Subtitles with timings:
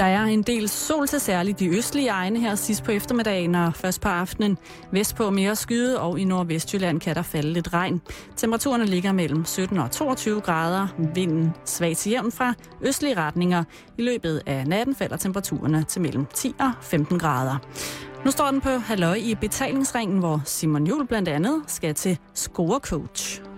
[0.00, 3.74] Der er en del sol til særligt de østlige egne her sidst på eftermiddagen og
[3.74, 4.58] først på aftenen.
[4.92, 8.00] Vestpå mere skyde, og i nordvestjylland kan der falde lidt regn.
[8.36, 10.88] Temperaturerne ligger mellem 17 og 22 grader.
[11.14, 13.64] Vinden svag til jævn fra østlige retninger.
[13.98, 17.56] I løbet af natten falder temperaturerne til mellem 10 og 15 grader.
[18.24, 23.49] Nu står den på halløj i betalingsringen, hvor Simon Jul blandt andet skal til scorecoach.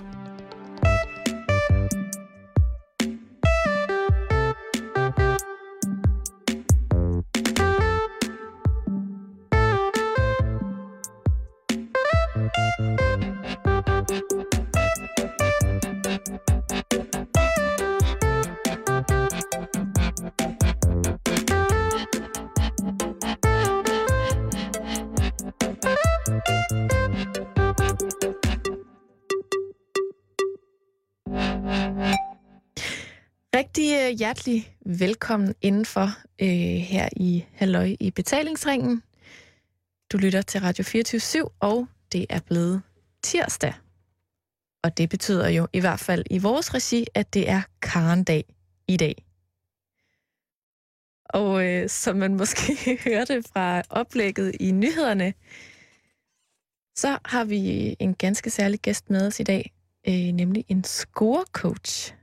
[34.12, 36.08] Hjertelig velkommen indenfor
[36.42, 39.02] øh, her i Halløj i betalingsringen.
[40.12, 42.82] Du lytter til Radio 24 og det er blevet
[43.22, 43.74] tirsdag.
[44.82, 48.44] Og det betyder jo i hvert fald i vores regi, at det er Karendag
[48.88, 49.24] i dag.
[51.24, 55.34] Og øh, som man måske hørte fra oplægget i nyhederne,
[56.96, 59.72] så har vi en ganske særlig gæst med os i dag,
[60.08, 62.21] øh, nemlig en scorecoach.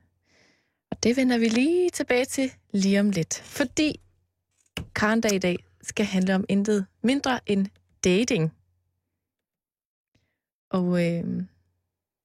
[0.99, 3.33] Og det vender vi lige tilbage til lige om lidt.
[3.33, 3.99] Fordi
[4.95, 7.67] Karendag i dag skal handle om intet mindre end
[8.03, 8.53] dating.
[10.69, 11.43] Og øh,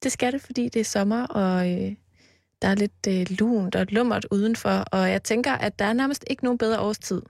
[0.03, 1.97] det skal det, fordi det er sommer, og øh,
[2.63, 4.85] der er lidt øh, lunt og lummert udenfor.
[4.93, 7.23] Og jeg tænker, at der er nærmest ikke nogen bedre årstid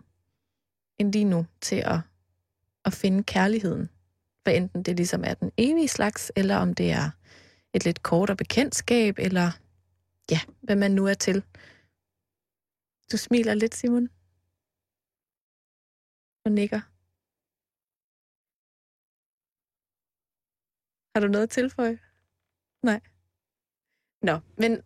[0.98, 1.98] end lige nu til at,
[2.84, 3.88] at finde kærligheden.
[4.44, 7.10] For enten det ligesom er den evige slags, eller om det er
[7.74, 9.50] et lidt kortere bekendtskab, eller
[10.30, 11.44] ja, hvad man nu er til.
[13.12, 14.08] Du smiler lidt, Simon.
[16.44, 16.80] Og nikker.
[21.14, 21.98] Har du noget at tilføje?
[22.82, 23.00] Nej.
[24.22, 24.82] Nå, men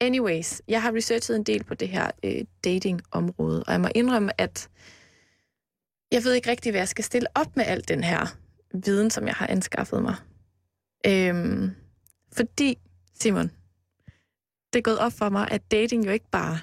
[0.00, 4.40] anyways, jeg har researchet en del på det her øh, dating-område, og jeg må indrømme,
[4.40, 4.70] at
[6.12, 8.26] jeg ved ikke rigtig, hvad jeg skal stille op med al den her
[8.74, 10.16] viden, som jeg har anskaffet mig.
[11.06, 11.70] Øhm,
[12.32, 12.78] fordi,
[13.14, 13.50] Simon,
[14.72, 16.60] det er gået op for mig, at dating jo ikke bare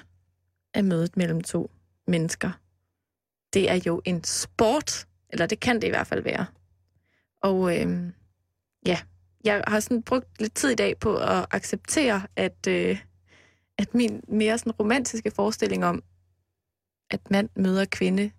[0.74, 1.70] er mødet mellem to
[2.06, 2.50] mennesker.
[3.52, 6.46] Det er jo en sport, eller det kan det i hvert fald være.
[7.42, 8.12] Og øh,
[8.86, 8.98] ja,
[9.44, 13.00] jeg har sådan brugt lidt tid i dag på at acceptere, at, øh,
[13.78, 16.02] at min mere sådan romantiske forestilling om,
[17.10, 18.30] at mand møder kvinde,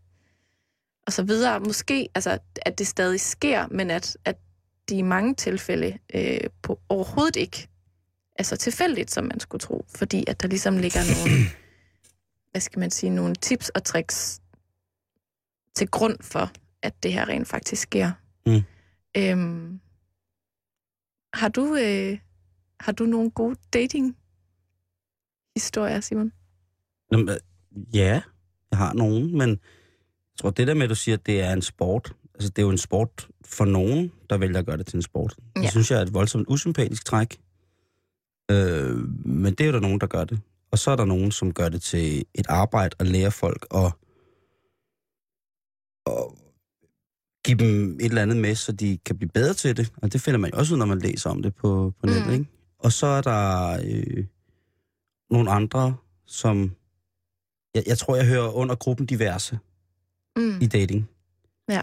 [1.07, 4.37] og så videre, måske, altså, at det stadig sker, men at, at
[4.89, 7.67] de i mange tilfælde øh, på overhovedet ikke
[8.37, 11.43] er så tilfældigt, som man skulle tro, fordi at der ligesom ligger nogle,
[12.51, 14.41] hvad skal man sige, nogle tips og tricks
[15.75, 18.11] til grund for, at det her rent faktisk sker.
[18.45, 18.61] Mm.
[19.17, 19.79] Øhm,
[21.33, 22.17] har du øh,
[22.79, 24.17] har du nogle gode dating
[25.55, 26.31] historier, Simon?
[27.11, 27.29] Jamen,
[27.93, 28.21] ja,
[28.71, 31.53] jeg har nogen, men jeg tror, det der med, at du siger, at det er
[31.53, 34.85] en sport, altså det er jo en sport for nogen, der vælger at gøre det
[34.85, 35.35] til en sport.
[35.55, 35.61] Ja.
[35.61, 37.39] Det synes jeg er et voldsomt usympatisk træk.
[38.51, 40.39] Øh, men det er jo der nogen, der gør det.
[40.71, 43.91] Og så er der nogen, som gør det til et arbejde og lære folk og,
[46.05, 46.37] og
[47.45, 49.93] give dem et eller andet med, så de kan blive bedre til det.
[49.97, 52.27] Og det finder man jo også ud, når man læser om det på, på nettet.
[52.27, 52.33] Mm.
[52.33, 52.45] Ikke?
[52.79, 54.25] Og så er der øh,
[55.29, 56.75] nogle andre, som...
[57.75, 59.59] Jeg, jeg tror, jeg hører under gruppen diverse
[60.35, 60.61] mm.
[60.61, 61.09] i dating.
[61.69, 61.81] Ja.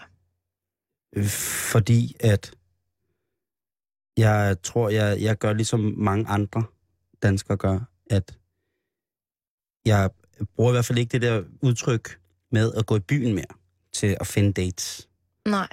[1.16, 1.26] Øh,
[1.72, 2.54] fordi at
[4.16, 6.64] jeg tror, jeg, jeg gør ligesom mange andre
[7.22, 7.80] danskere gør,
[8.10, 8.38] at
[9.84, 10.10] jeg
[10.56, 12.20] bruger i hvert fald ikke det der udtryk
[12.50, 13.54] med at gå i byen mere
[13.92, 15.08] til at finde dates.
[15.48, 15.68] Nej.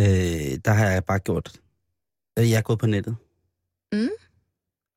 [0.00, 1.60] Øh, der har jeg bare gjort...
[2.36, 3.16] Jeg er gået på nettet.
[3.92, 4.08] Mm.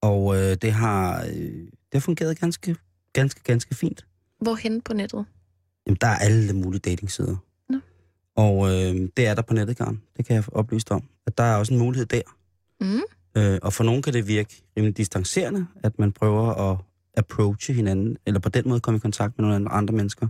[0.02, 2.76] Og øh, det har øh, det har fungeret ganske,
[3.14, 4.06] ganske, ganske fint.
[4.40, 5.26] Hvorhen på nettet?
[5.88, 7.38] Jamen, der er alle mulige datingsider.
[7.70, 7.80] Nå.
[8.36, 10.02] Og øh, det er der på nettet, Karen.
[10.18, 11.04] Det kan jeg oplyse dig om.
[11.28, 12.22] At der er også en mulighed der.
[12.82, 13.02] Mm.
[13.38, 16.78] Øh, og for nogen kan det virke rimelig distancerende, at man prøver at
[17.18, 20.28] approache hinanden, eller på den måde komme i kontakt med nogle andre mennesker.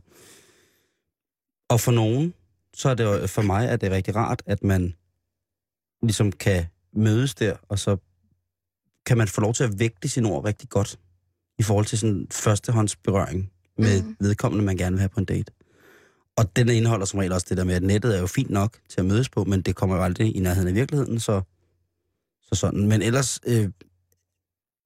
[1.70, 2.34] Og for nogen,
[2.74, 4.94] så er det for mig er det rigtig rart, at man
[6.04, 7.98] ligesom kan mødes der, og så
[9.06, 11.00] kan man få lov til at vægte sine ord rigtig godt
[11.60, 14.16] i forhold til sådan førstehåndsberøring med mm.
[14.20, 15.52] vedkommende, man gerne vil have på en date.
[16.38, 18.78] Og den indeholder som regel også det der med, at nettet er jo fint nok
[18.90, 21.42] til at mødes på, men det kommer jo aldrig i nærheden af virkeligheden, så
[22.54, 22.88] så sådan.
[22.88, 23.70] Men ellers, øh,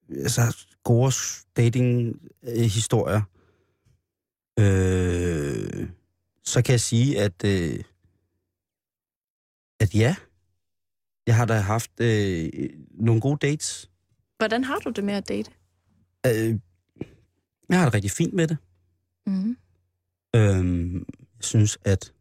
[0.09, 1.13] altså, gode
[1.57, 3.21] dating-historier.
[4.59, 5.89] Øh,
[6.43, 7.83] så kan jeg sige, at, øh,
[9.79, 10.15] at ja,
[11.27, 12.49] jeg har da haft øh,
[12.89, 13.91] nogle gode dates.
[14.37, 15.51] Hvordan har du det med at date?
[16.27, 16.59] Øh,
[17.69, 18.57] jeg har det rigtig fint med det.
[19.27, 19.57] Mm.
[20.35, 20.95] Øhm,
[21.37, 22.13] jeg synes, at,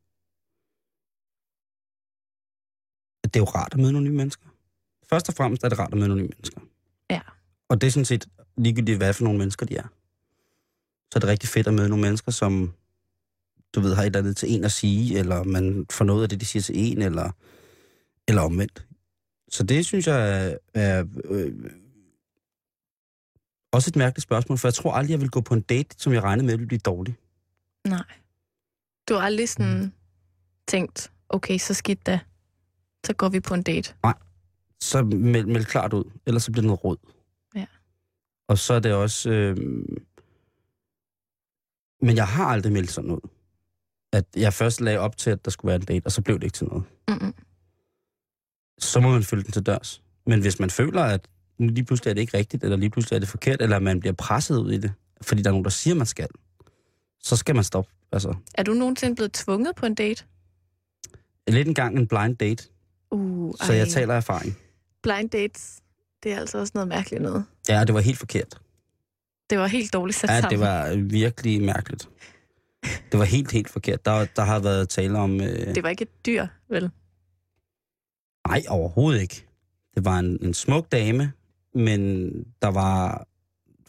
[3.24, 4.48] at det er jo rart at møde nogle nye mennesker.
[5.10, 6.60] Først og fremmest er det rart at møde nogle nye mennesker.
[7.10, 7.20] Ja.
[7.68, 9.86] Og det er sådan set ligegyldigt, hvad for nogle mennesker de er.
[11.12, 12.72] Så er det rigtig fedt at møde nogle mennesker, som
[13.74, 16.28] du ved, har et eller andet til en at sige, eller man får noget af
[16.28, 17.30] det, de siger til en, eller,
[18.28, 18.86] eller omvendt.
[19.48, 21.52] Så det synes jeg er, er øh,
[23.72, 26.12] også et mærkeligt spørgsmål, for jeg tror aldrig, jeg vil gå på en date, som
[26.12, 27.16] jeg regnede med ville blive dårlig.
[27.86, 28.04] Nej.
[29.08, 29.92] Du har aldrig sådan
[30.68, 32.20] tænkt, okay, så skidt da.
[33.06, 33.94] Så går vi på en date.
[34.80, 36.96] Så meld, meld klart ud, ellers så bliver det noget råd.
[37.54, 37.66] Ja.
[38.48, 39.30] Og så er det også...
[39.30, 39.56] Øh,
[42.02, 43.28] men jeg har aldrig meldt sådan ud.
[44.12, 46.36] At jeg først lagde op til, at der skulle være en date, og så blev
[46.38, 46.84] det ikke til noget.
[47.08, 47.34] Mm-mm.
[48.78, 50.02] Så må man følge den til dørs.
[50.26, 51.28] Men hvis man føler, at
[51.58, 54.12] lige pludselig er det ikke rigtigt, eller lige pludselig er det forkert, eller man bliver
[54.12, 54.92] presset ud i det,
[55.22, 56.28] fordi der er nogen, der siger, man skal,
[57.20, 57.90] så skal man stoppe.
[58.12, 60.24] Altså, Er du nogensinde blevet tvunget på en date?
[61.48, 62.68] lidt engang en blind date,
[63.10, 64.58] Uh, så jeg taler erfaring.
[65.04, 65.80] Blind dates,
[66.22, 67.44] det er altså også noget mærkeligt noget.
[67.68, 68.60] Ja, det var helt forkert.
[69.50, 70.50] Det var helt dårligt sat Ja, sammen.
[70.50, 72.08] det var virkelig mærkeligt.
[73.12, 74.04] Det var helt, helt forkert.
[74.04, 75.40] Der, der har været tale om...
[75.40, 76.90] Øh, det var ikke et dyr, vel?
[78.48, 79.46] nej, overhovedet ikke.
[79.94, 81.32] Det var en, en smuk dame,
[81.74, 82.30] men
[82.62, 83.26] der var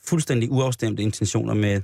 [0.03, 1.81] fuldstændig uafstemte intentioner med,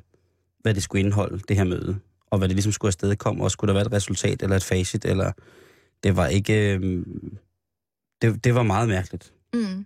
[0.60, 2.00] hvad det skulle indeholde, det her møde.
[2.28, 4.64] Og hvad det ligesom skulle afsted komme, og skulle der være et resultat eller et
[4.64, 5.32] facit, eller...
[6.04, 6.76] Det var ikke...
[6.76, 7.06] Øh,
[8.22, 9.34] det, det var meget mærkeligt.
[9.54, 9.86] Mm.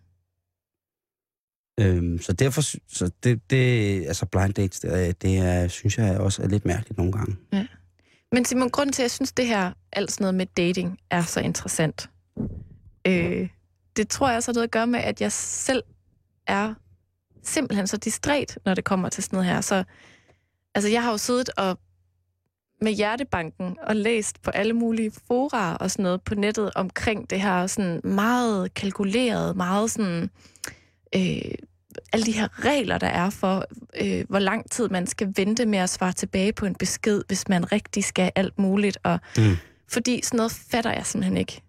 [1.80, 6.44] Øhm, så derfor, så det, det, altså blind dates, det, det er, synes jeg også
[6.44, 7.38] er lidt mærkeligt nogle gange.
[8.32, 11.24] Men Simon, grunden til, at jeg synes, det her, alt sådan noget med dating, er
[11.24, 12.10] så interessant,
[13.08, 13.50] øh,
[13.96, 15.84] det tror jeg også har noget at gøre med, at jeg selv
[16.48, 16.74] er
[17.44, 19.62] simpelthen så distræt, når det kommer til sådan noget her.
[19.62, 19.84] Så
[20.76, 21.80] altså, jeg har jo siddet og
[22.82, 27.42] med hjertebanken og læst på alle mulige fora og sådan noget på nettet omkring det
[27.42, 30.30] her sådan meget kalkuleret, meget sådan
[31.16, 31.52] øh,
[32.14, 33.66] alle de her regler, der er for,
[34.02, 37.48] øh, hvor lang tid man skal vente med at svare tilbage på en besked, hvis
[37.50, 38.98] man rigtig skal alt muligt.
[39.04, 39.44] Og, Mm.
[39.88, 41.62] Fordi sådan noget fatter jeg simpelthen ikke.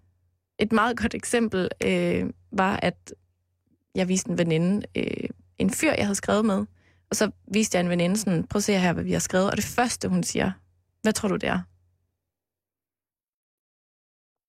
[0.58, 3.12] Et meget godt eksempel øh, var, at
[3.94, 6.64] jeg viste en veninde øh, en fyr, jeg havde skrevet med,
[7.10, 9.50] og så viste jeg en veninde sådan, prøv at se her, hvad vi har skrevet,
[9.50, 10.52] og det første, hun siger,
[11.06, 11.60] hvad tror du, det er?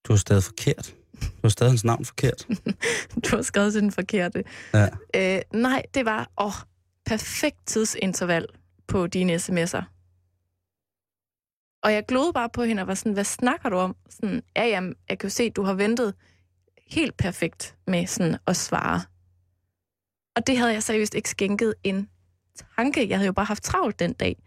[0.07, 0.95] Du har stadig forkert.
[1.21, 2.48] Du har stadig hans navn forkert.
[3.25, 4.44] Du har skrevet til den forkerte.
[4.74, 4.88] Ja.
[5.15, 6.54] Øh, nej, det var, åh,
[7.06, 8.45] perfekt tidsinterval
[8.88, 9.83] på dine sms'er.
[11.83, 13.95] Og jeg glodede bare på hende og var sådan, hvad snakker du om?
[14.09, 16.13] Sådan, ja, jamen, jeg kan jo se, du har ventet
[16.88, 19.01] helt perfekt med sådan at svare.
[20.36, 22.09] Og det havde jeg seriøst ikke skænket en
[22.75, 23.09] tanke.
[23.09, 24.38] Jeg havde jo bare haft travlt den dag.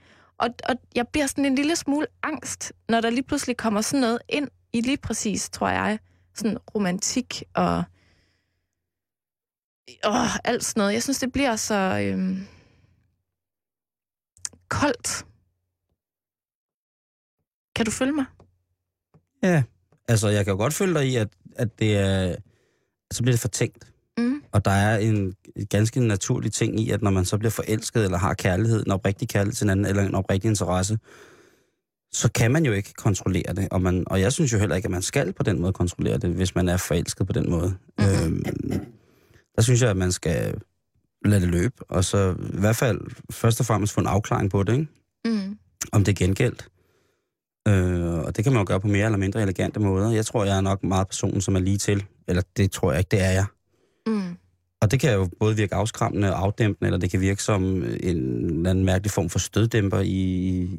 [0.41, 4.01] Og, og jeg bliver sådan en lille smule angst, når der lige pludselig kommer sådan
[4.01, 5.99] noget ind i lige præcis, tror jeg,
[6.35, 7.85] sådan romantik og
[10.05, 10.93] åh, alt sådan noget.
[10.93, 12.47] Jeg synes, det bliver så øhm,
[14.69, 15.27] koldt.
[17.77, 18.25] Kan du følge mig?
[19.43, 19.63] Ja.
[20.09, 22.37] Altså, jeg kan jo godt følge dig i, at, at det er...
[23.13, 23.93] Så bliver det fortænkt.
[24.53, 25.35] Og der er en
[25.71, 29.29] ganske naturlig ting i, at når man så bliver forelsket, eller har kærlighed, en oprigtig
[29.29, 30.99] kærlighed til hinanden, eller en oprigtig interesse,
[32.13, 33.69] så kan man jo ikke kontrollere det.
[33.71, 36.19] Og, man, og jeg synes jo heller ikke, at man skal på den måde kontrollere
[36.19, 37.75] det, hvis man er forelsket på den måde.
[37.99, 38.09] Mhm.
[38.09, 38.43] Øhm,
[39.57, 40.55] der synes jeg, at man skal
[41.25, 44.63] lade det løbe, og så i hvert fald først og fremmest få en afklaring på
[44.63, 44.89] det, ikke?
[45.25, 45.59] Mm.
[45.93, 46.69] om det er gengældt.
[47.69, 50.11] Øh, og det kan man jo gøre på mere eller mindre elegante måder.
[50.11, 52.05] Jeg tror, jeg er nok meget personen, som er lige til.
[52.29, 53.45] Eller det tror jeg ikke, det er jeg.
[54.83, 57.85] Og det kan jo både virke afskræmmende og afdæmpende, eller det kan virke som en
[57.85, 60.17] eller anden mærkelig form for støddæmper i,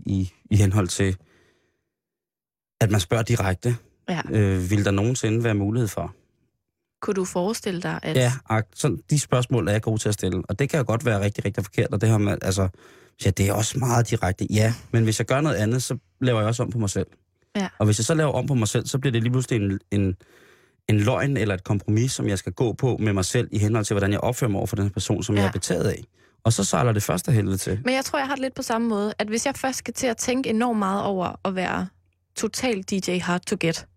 [0.06, 1.18] i, i henhold til,
[2.82, 3.76] at man spørger direkte.
[4.10, 4.22] Ja.
[4.32, 6.16] Øh, vil der nogensinde være mulighed for?
[7.02, 8.16] Kunne du forestille dig, at...
[8.16, 10.44] Ja, ak- sådan, de spørgsmål er jeg god til at stille.
[10.50, 12.70] Og det kan jo godt være rigtig, rigtig forkert, og det har man, altså,
[13.26, 14.48] ja, det er også meget direkte.
[14.50, 17.08] Ja, men hvis jeg gør noget andet, så laver jeg også om på mig selv.
[17.56, 17.70] Ja.
[17.80, 19.80] Og hvis jeg så laver om på mig selv, så bliver det lige pludselig en,
[19.92, 20.16] en,
[20.92, 23.86] en løgn eller et kompromis, som jeg skal gå på med mig selv i henhold
[23.86, 25.42] til, hvordan jeg opfører mig over for den person, som ja.
[25.42, 26.04] Jeg er betaget af.
[26.44, 27.80] Og så sejler det første helvede til.
[27.86, 29.94] Men jeg tror, jeg har det lidt på samme måde, at hvis jeg først skal
[29.94, 31.88] til at tænke enormt meget over at være
[32.36, 33.88] total DJ hard to get,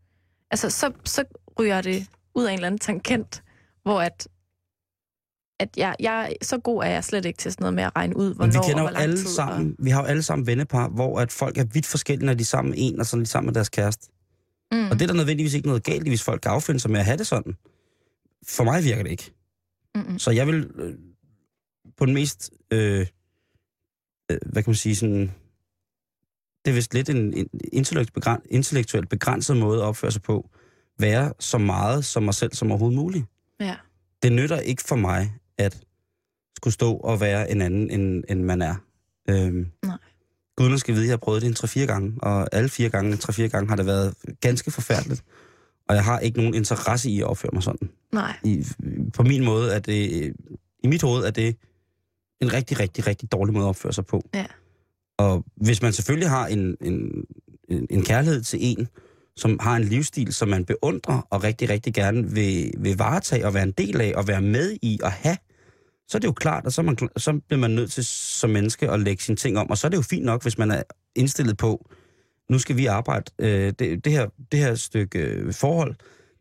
[0.51, 1.25] altså så, så
[1.59, 3.43] ryger det ud af en eller anden tangent,
[3.83, 4.29] hvor at
[5.61, 8.17] at jeg, jeg, så god er jeg slet ikke til sådan noget med at regne
[8.17, 9.27] ud, hvornår Men vi og kender hvor jo lang alle tid.
[9.27, 12.41] sammen, vi har jo alle sammen vennepar, hvor at folk er vidt forskellige, når de
[12.41, 14.09] er sammen med en, og så er de sammen med deres kæreste.
[14.75, 16.91] Og, mm, Og det er der nødvendigvis ikke noget galt hvis folk kan affinde sig
[16.91, 17.57] med at have det sådan.
[18.47, 19.33] For mig virker det ikke.
[19.95, 20.95] mm, Så jeg vil øh,
[21.97, 23.07] på den mest, øh,
[24.31, 25.33] øh, hvad kan man sige, sådan,
[26.65, 27.49] det er vist lidt en, en
[28.53, 30.51] intellektuelt begrænset måde at opføre sig på,
[30.99, 33.25] være så meget som mig selv som overhovedet muligt.
[33.61, 33.77] ja.
[34.23, 35.85] Det nytter ikke for mig at
[36.57, 38.75] skulle stå og være en anden, end, end man er.
[39.29, 39.94] Øhm, Nej.
[40.57, 43.47] Guderne skal vide, jeg har prøvet det en 3-4 gange, og alle fire gange, 3-4
[43.47, 45.25] gange har det været ganske forfærdeligt.
[45.89, 47.89] Og jeg har ikke nogen interesse i at opføre mig sådan.
[48.13, 48.37] Nej.
[48.45, 48.67] I,
[49.15, 50.33] på min måde er det,
[50.83, 51.57] i mit hoved er det
[52.41, 54.23] en rigtig, rigtig, rigtig dårlig måde at opføre sig på.
[54.35, 54.47] Ja.
[55.19, 57.25] Og hvis man selvfølgelig har en, en,
[57.69, 58.89] en, en kærlighed til en,
[59.37, 63.55] som har en livsstil, som man beundrer og rigtig, rigtig gerne vil, vil varetage og
[63.55, 65.37] være en del af og være med i og have,
[66.09, 68.91] så er det jo klart, at så, man, så bliver man nødt til som menneske
[68.91, 69.71] at lægge sine ting om.
[69.71, 70.83] Og så er det jo fint nok, hvis man er
[71.17, 71.91] indstillet på,
[72.51, 75.95] nu skal vi arbejde, øh, det, det, her, det her stykke øh, forhold,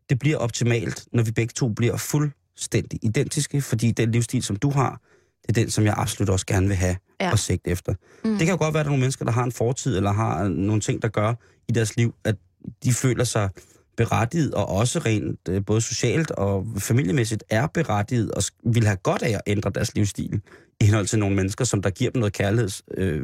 [0.08, 4.70] det bliver optimalt, når vi begge to bliver fuldstændig identiske, fordi den livsstil, som du
[4.70, 5.00] har,
[5.42, 7.30] det er den, som jeg absolut også gerne vil have Ja.
[7.32, 7.94] og sigte efter.
[8.24, 8.30] Mm.
[8.30, 10.12] Det kan jo godt være, at der er nogle mennesker, der har en fortid, eller
[10.12, 11.34] har nogle ting, der gør
[11.68, 12.36] i deres liv, at
[12.84, 13.48] de føler sig
[13.96, 19.22] berettiget, og også rent øh, både socialt og familiemæssigt er berettiget, og vil have godt
[19.22, 20.40] af at ændre deres livsstil
[20.80, 23.22] i henhold til nogle mennesker, som der giver dem noget kærlighed, øh,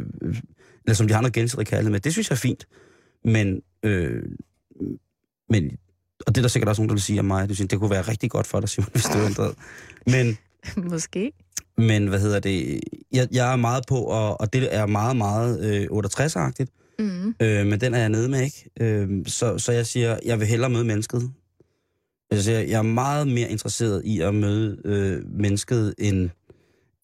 [0.84, 2.00] eller som de har noget gensidig kærlighed med.
[2.00, 2.66] Det synes jeg er fint.
[3.24, 4.22] Men, øh,
[5.48, 5.70] men
[6.26, 7.78] og det er der sikkert også nogen, der vil sige om mig, du siger, det
[7.78, 9.54] kunne være rigtig godt for dig, Simon, hvis du ændrede.
[10.06, 10.38] Men,
[10.76, 11.32] Måske.
[11.76, 12.80] men hvad hedder det,
[13.12, 17.34] jeg, jeg er meget på, og, og det er meget, meget øh, 68-agtigt, Mm.
[17.42, 18.70] øh, men den er jeg nede med, ikke?
[18.80, 21.30] Øh, så, så jeg siger, jeg vil hellere møde mennesket.
[22.30, 26.30] Jeg siger, jeg er meget mere interesseret i at møde øh, mennesket, end,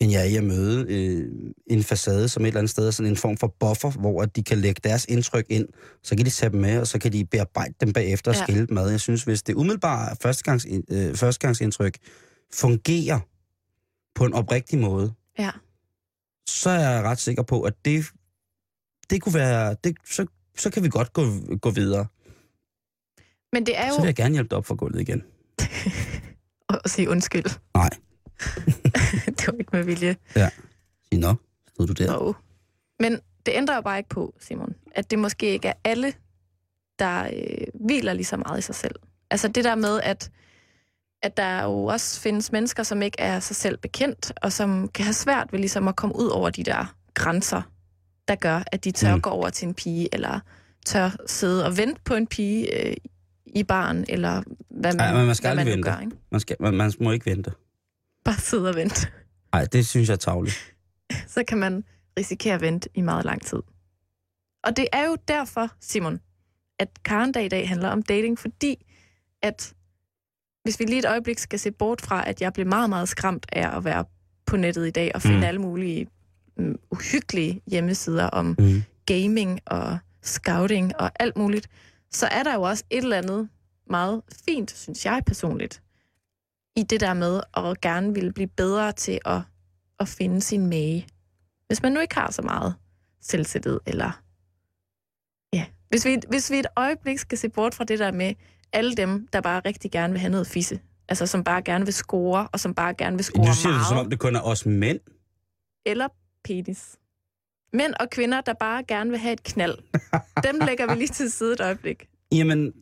[0.00, 1.30] end jeg er i at møde øh,
[1.66, 4.42] en facade som et eller andet sted, sådan en form for buffer, hvor at de
[4.42, 5.66] kan lægge deres indtryk ind,
[6.02, 8.42] så kan de tage dem med, og så kan de bearbejde dem bagefter og Ja.
[8.42, 8.90] skille dem ad.
[8.90, 11.96] Jeg synes, hvis det umiddelbare førstegangs, øh, førstegangsindtryk
[12.54, 13.20] fungerer
[14.14, 15.50] på en oprigtig måde, Ja.
[16.48, 18.04] så er jeg ret sikker på, at det,
[19.10, 20.26] det kunne være, det, så,
[20.58, 21.22] så kan vi godt gå,
[21.60, 22.06] gå videre.
[23.52, 25.22] Men det er Så jo vil jeg gerne hjælpe dig op for gulvet igen.
[26.84, 27.44] at sige undskyld.
[27.74, 27.88] Nej.
[29.36, 30.16] det var ikke med vilje.
[30.32, 30.50] Sig,
[31.12, 31.34] nå,
[31.68, 32.18] stod du der?
[32.18, 32.32] No.
[33.00, 36.12] Men det ændrer jo bare ikke på, Simon, at det måske ikke er alle,
[36.98, 38.94] der øh, hviler lige så meget i sig selv.
[39.30, 40.30] Altså det der med, at,
[41.22, 45.04] at der jo også findes mennesker, som ikke er sig selv bekendt, og som kan
[45.04, 47.62] have svært ved ligesom at komme ud over de der grænser,
[48.28, 49.20] der gør, at de tør Mm.
[49.20, 50.40] gå over til en pige, eller
[50.86, 52.96] tør sidde og vente på en pige øh,
[53.46, 55.90] i baren, eller hvad man, Ej, men man skal hvad man vente.
[55.90, 55.98] gør.
[56.00, 56.16] Ikke?
[56.30, 57.52] Man, skal, man, man må ikke vente.
[58.24, 59.08] Bare sidde og vente.
[59.52, 60.74] Nej, det synes jeg er tavligt.
[61.34, 61.84] så kan man
[62.18, 63.58] risikere at vente i meget lang tid.
[64.64, 66.20] Og det er jo derfor, Simon,
[66.78, 68.86] at Karendag i dag handler om dating, fordi
[69.42, 69.72] at
[70.62, 73.46] hvis vi lige et øjeblik skal se bort fra, at jeg blev meget, meget skræmt
[73.52, 74.04] af at være
[74.46, 75.42] på nettet i dag og finde mm.
[75.44, 76.06] alle mulige
[76.56, 78.82] um, uhyggelige hjemmesider om Mm.
[79.06, 81.68] gaming og scouting og alt muligt,
[82.10, 83.48] så er der jo også et eller andet
[83.90, 85.82] meget fint, synes jeg personligt,
[86.76, 89.40] i det der med at gerne ville blive bedre til at,
[90.00, 91.06] at finde sin mage.
[91.66, 92.74] Hvis man nu ikke har så meget
[93.20, 94.20] selvtillid, eller...
[95.52, 98.34] Ja, hvis vi, hvis vi et øjeblik skal se bort fra det der med
[98.72, 101.94] alle dem, der bare rigtig gerne vil have noget fisse, altså som bare gerne vil
[101.94, 104.36] score, og som bare gerne vil score Du siger meget det, som om det kun
[104.36, 105.00] er os mænd.
[105.86, 106.08] eller
[106.46, 106.96] penis.
[107.72, 109.78] Mænd og kvinder, der bare gerne vil have et knald.
[110.46, 112.08] Dem lægger vi lige til side et øjeblik.
[112.32, 112.72] Jamen,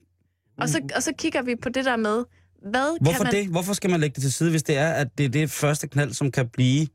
[0.58, 2.24] Og så, og så kigger vi på det der med,
[2.70, 3.32] hvad hvorfor kan man...
[3.32, 3.50] det?
[3.50, 5.88] Hvorfor skal man lægge det til side, hvis det er, at det er det første
[5.88, 6.86] knald, som kan blive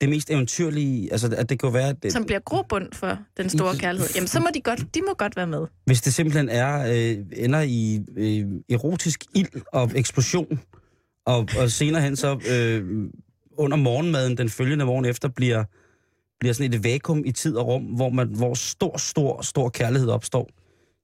[0.00, 1.12] det mest eventyrlige?
[1.12, 1.92] Altså, at det kan være...
[2.02, 5.14] Det, som bliver grobund for den store kærlighed, jamen så må de godt, de må
[5.14, 5.66] godt være med.
[5.84, 10.60] Hvis det simpelthen er, øh, ender i øh, erotisk ild og eksplosion,
[11.26, 13.08] og, og senere hen så øh,
[13.56, 15.64] under morgenmaden den følgende morgen efter bliver,
[16.40, 20.08] bliver sådan et vakuum i tid og rum, hvor, man, hvor stor, stor, stor kærlighed
[20.08, 20.50] opstår,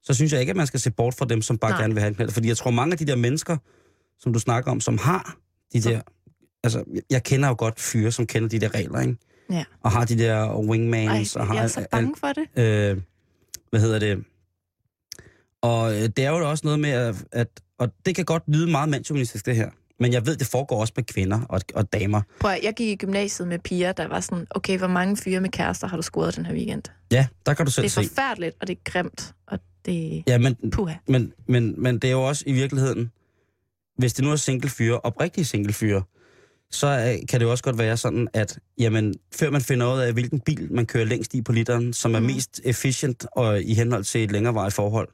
[0.03, 1.81] så synes jeg ikke, at man skal se bort fra dem, som bare Nej.
[1.81, 2.31] Gerne vil have en knald.
[2.31, 3.57] Fordi jeg tror, mange af de der mennesker,
[4.19, 5.37] som du snakker om, som har
[5.73, 6.01] de der...
[6.63, 9.15] Altså, jeg- kender jo godt fyre, som kender de der regler, ikke?
[9.51, 9.65] Ja.
[9.81, 12.47] Og har de der Ej, wingmans, og har jeg er så bange for det.
[12.91, 13.01] øh,
[13.69, 14.23] hvad hedder det?
[15.61, 18.71] Og øh, det er jo også noget med, at, at og det kan godt lyde
[18.71, 19.69] meget mandsjuvenistisk, det her.
[19.99, 22.21] Men jeg ved, det foregår også med kvinder og, og damer.
[22.39, 25.39] Prøv at, jeg gik i gymnasiet med piger, der var sådan, okay, hvor mange fyre
[25.41, 26.83] med kærester har du scoret den her weekend?
[27.11, 28.07] Ja, der kan du selv Det er se.
[28.09, 30.93] forfærdeligt, og det er grimt, og det Ja, men, puha.
[31.07, 33.11] men, men, men det er jo også i virkeligheden,
[33.97, 36.03] hvis det nu er single fyre, oprigtige single fyre,
[36.71, 39.99] så øh, kan det jo også godt være sådan, at jamen, før man finder ud
[39.99, 42.27] af, hvilken bil man kører længst i på literen, som er Mhm.
[42.27, 45.07] mest efficient og i henhold til et længerevarigt forhold,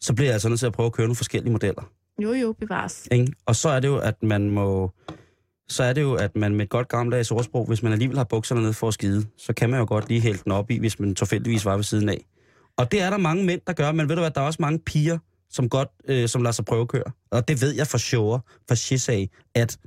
[0.00, 1.90] så bliver jeg altså nødt til at prøve at køre nogle forskellige modeller.
[2.22, 3.08] Jo, jo, bevares.
[3.10, 3.32] Ikke?
[3.46, 4.90] Og så er det jo, at man må...
[5.68, 8.24] Så er det jo, at man med et godt gammeldags ordsprog, hvis man alligevel har
[8.24, 10.78] bukserne ned for at skide, så kan man jo godt lige hælde den op i,
[10.78, 12.26] hvis man tilfældigvis var ved siden af.
[12.76, 14.62] Og det er der mange mænd, der gør, men ved du hvad, der er også
[14.62, 15.18] mange piger,
[15.50, 17.12] som godt, øh, som lader sig prøvekøre.
[17.30, 19.78] Og det ved jeg for sure, for shit af, at,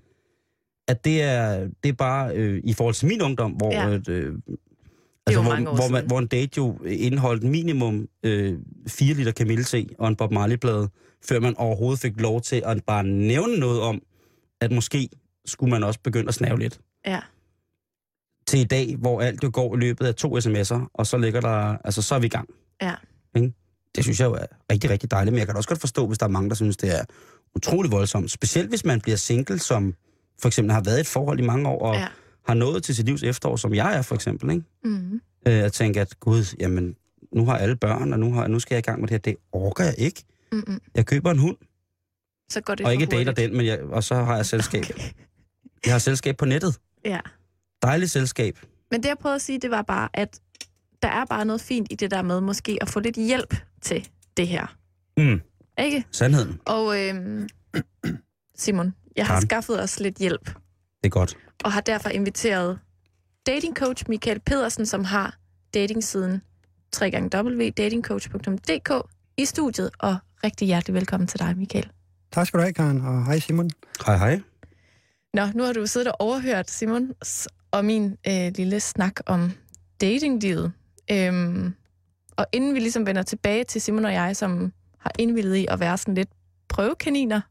[0.88, 4.00] at det, er, det er bare øh, i forhold til min ungdom, hvor, ja.
[4.10, 4.34] øh,
[5.28, 9.32] altså, mange år hvor, hvor, man, hvor en date jo indeholdt minimum øh, 4 liter
[9.32, 10.90] kamillete og en Bob Marley-plade,
[11.30, 14.02] før man overhovedet fik lov til at bare nævne noget om,
[14.62, 15.10] at måske
[15.46, 16.80] skulle man også begynde at snave lidt.
[17.08, 17.20] Ja.
[18.48, 21.42] Til i dag, hvor alt jo går i løbet af to sms'er, og så ligger
[21.42, 22.50] der, altså så er vi i gang.
[22.82, 22.94] Ja.
[23.36, 23.54] Ikke?
[23.96, 26.08] Det synes jeg jo er rigtig, rigtig dejligt, men jeg kan da også godt forstå,
[26.08, 27.04] hvis der er mange, der synes, det er
[27.56, 28.32] utrolig voldsomt.
[28.32, 29.96] Specielt hvis man bliver single, som
[30.42, 32.08] for eksempel har været i et forhold i mange år, og Ja.
[32.48, 34.50] Har nået til sit livs efterår, som jeg er for eksempel.
[34.52, 34.64] Ikke?
[34.84, 35.22] Mm.
[35.48, 36.96] Øh, at tænke, at gud, jamen,
[37.34, 39.20] nu har alle børn, og nu, har, nu skal jeg i gang med det her.
[39.20, 40.24] Det orker jeg ikke.
[40.52, 40.82] Mm-mm.
[40.96, 41.58] Jeg køber en hund,
[42.50, 44.84] Så går det og ikke dater den, men jeg, og så har jeg selskab.
[44.84, 45.10] Okay.
[45.86, 46.80] Jeg har selskab på nettet.
[47.06, 47.20] Ja.
[47.82, 48.60] Dejligt selskab.
[48.92, 50.40] Men det, jeg prøvede at sige, det var bare, at
[51.02, 54.08] der er bare noget fint i det der med måske at få lidt hjælp til
[54.38, 54.76] det her.
[55.18, 55.42] Mm,
[55.80, 56.04] Ikke?
[56.12, 56.60] sandheden.
[56.66, 57.50] Og øhm,
[58.56, 59.48] Simon, jeg har Karen.
[59.48, 60.52] skaffet os lidt hjælp,
[61.06, 61.38] Det er godt.
[61.64, 62.80] og har derfor inviteret
[63.46, 65.38] datingcoach Michael Pedersen, som har
[65.74, 66.42] datingsiden
[67.04, 68.92] www.datingcoach.dk
[69.38, 71.90] i studiet, og rigtig hjertelig velkommen til dig, Michael.
[72.32, 73.70] Tak skal du have, Karen, og hej Simon.
[74.06, 74.42] Hej, hej.
[75.34, 77.12] Nå, nu har du siddet og overhørt Simon
[77.72, 79.52] og min øh, lille snak om
[80.02, 80.72] datinglivet.
[81.12, 81.74] Øhm,
[82.38, 85.80] og inden vi ligesom vender tilbage til Simon og jeg, som har indvildet i at
[85.80, 86.30] være sådan lidt
[86.70, 87.42] prøvekaniner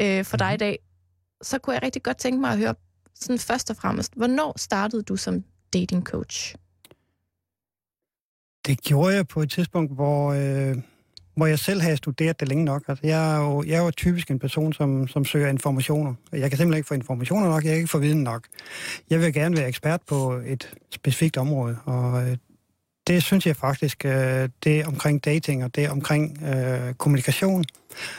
[0.00, 0.78] øh, for dig i dag,
[1.42, 2.74] så kunne jeg rigtig godt tænke mig at høre
[3.20, 6.54] sådan først og fremmest, hvornår startede du som dating coach?
[8.66, 10.76] Det gjorde jeg på et tidspunkt, hvor, øh,
[11.36, 12.82] hvor jeg selv havde studeret det længe nok.
[12.88, 16.14] Altså, jeg, er jo, jeg er jo typisk en person, som, som søger informationer.
[16.32, 18.46] Jeg kan simpelthen ikke få informationer nok, jeg kan ikke få viden nok.
[19.10, 22.36] Jeg vil gerne være ekspert på et specifikt område, og øh,
[23.06, 27.64] det synes jeg faktisk, øh, det omkring dating, og det omkring øh, kommunikation,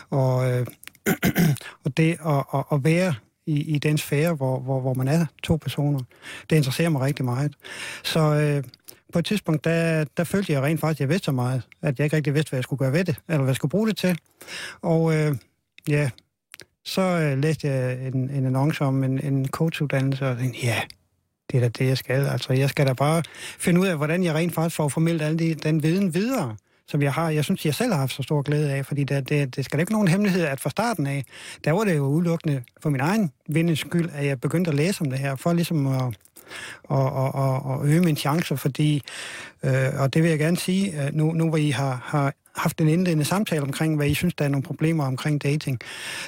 [0.09, 0.67] og, øh,
[1.85, 3.15] og det at, at, at være
[3.49, 5.99] i, i den sfære, hvor, hvor, hvor man er to personer,
[6.49, 7.53] det interesserer mig rigtig meget.
[8.03, 8.63] Så øh,
[9.13, 11.99] på et tidspunkt, der, der følte jeg rent faktisk, at jeg vidste så meget, at
[11.99, 13.87] jeg ikke rigtig vidste, hvad jeg skulle gøre ved det, eller hvad jeg skulle bruge
[13.87, 14.17] det til.
[14.81, 15.35] Og øh,
[15.89, 16.09] ja,
[16.85, 20.81] så øh, læste jeg en, en annonce om en, en coachuddannelse, og tænkte, ja,
[21.51, 22.27] det er da det, jeg skal.
[22.27, 23.23] Altså, jeg skal da bare
[23.59, 26.55] finde ud af, hvordan jeg rent faktisk får formidlet al de, den viden videre,
[26.89, 27.29] som jeg har.
[27.29, 29.77] Jeg synes, jeg selv har haft så stor glæde af, fordi det, det, det skal
[29.77, 31.25] da ikke nogen hemmelighed, at fra starten af,
[31.65, 35.01] der var det jo udelukkende for min egen vindens skyld, at jeg begyndte at læse
[35.01, 36.01] om det her, for ligesom at,
[36.83, 39.01] og, og, og, og øge mine chancer, fordi,
[39.63, 42.87] øh, og det vil jeg gerne sige, nu, nu hvor I har, har haft en
[42.87, 45.79] indledende samtale omkring, hvad I synes, der er nogle problemer omkring dating.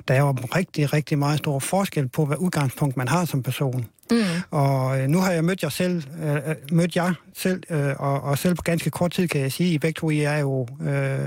[0.07, 3.87] Der er jo rigtig, rigtig meget stor forskel på, hvad udgangspunkt man har som person.
[4.11, 4.17] Mm.
[4.51, 8.21] Og øh, nu har jeg mødt jer selv, øh, øh, mødt jer selv, øh, og,
[8.21, 10.67] og selv på ganske kort tid kan jeg sige, I begge to I er jo
[10.81, 11.19] øh,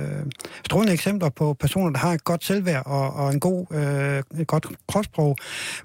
[0.66, 4.46] strålende eksempler på personer, der har et godt selvværd og, og en god, øh, et
[4.46, 5.36] godt kropssprog,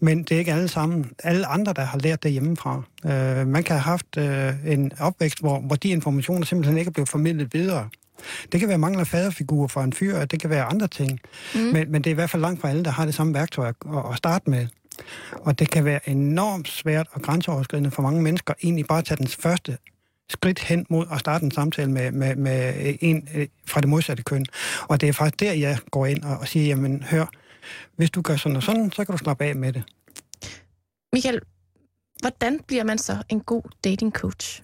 [0.01, 2.81] men det er ikke alle sammen, alle andre, der har lært det hjemmefra.
[3.05, 6.93] Øh, man kan have haft øh, en opvækst, hvor, hvor de informationer simpelthen ikke er
[6.93, 7.89] blevet formidlet videre.
[8.51, 11.19] Det kan være mangel af faderfigurer fra en fyr, det kan være andre ting.
[11.55, 11.59] Mm.
[11.59, 13.67] Men, men det er i hvert fald langt fra alle, der har det samme værktøj
[13.67, 13.75] at,
[14.11, 14.67] at starte med.
[15.31, 19.17] Og det kan være enormt svært og grænseoverskridende for mange mennesker egentlig bare at tage
[19.17, 19.77] den første
[20.29, 24.23] skridt hen mod at starte en samtale med, med, med en øh, fra det modsatte
[24.23, 24.45] køn.
[24.89, 27.25] Og det er faktisk der, jeg går ind og, og siger, jamen hør,
[27.95, 29.83] hvis du gør sådan og sådan, så kan du slappe af med det.
[31.13, 31.39] Michael,
[32.21, 34.61] hvordan bliver man så en god datingcoach?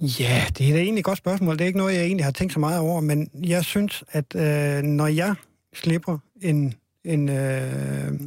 [0.00, 1.54] Ja, det er da egentlig et godt spørgsmål.
[1.54, 4.34] Det er ikke noget, jeg egentlig har tænkt så meget over, men jeg synes, at
[4.36, 5.34] øh, når jeg
[5.74, 8.20] slipper en, en, øh,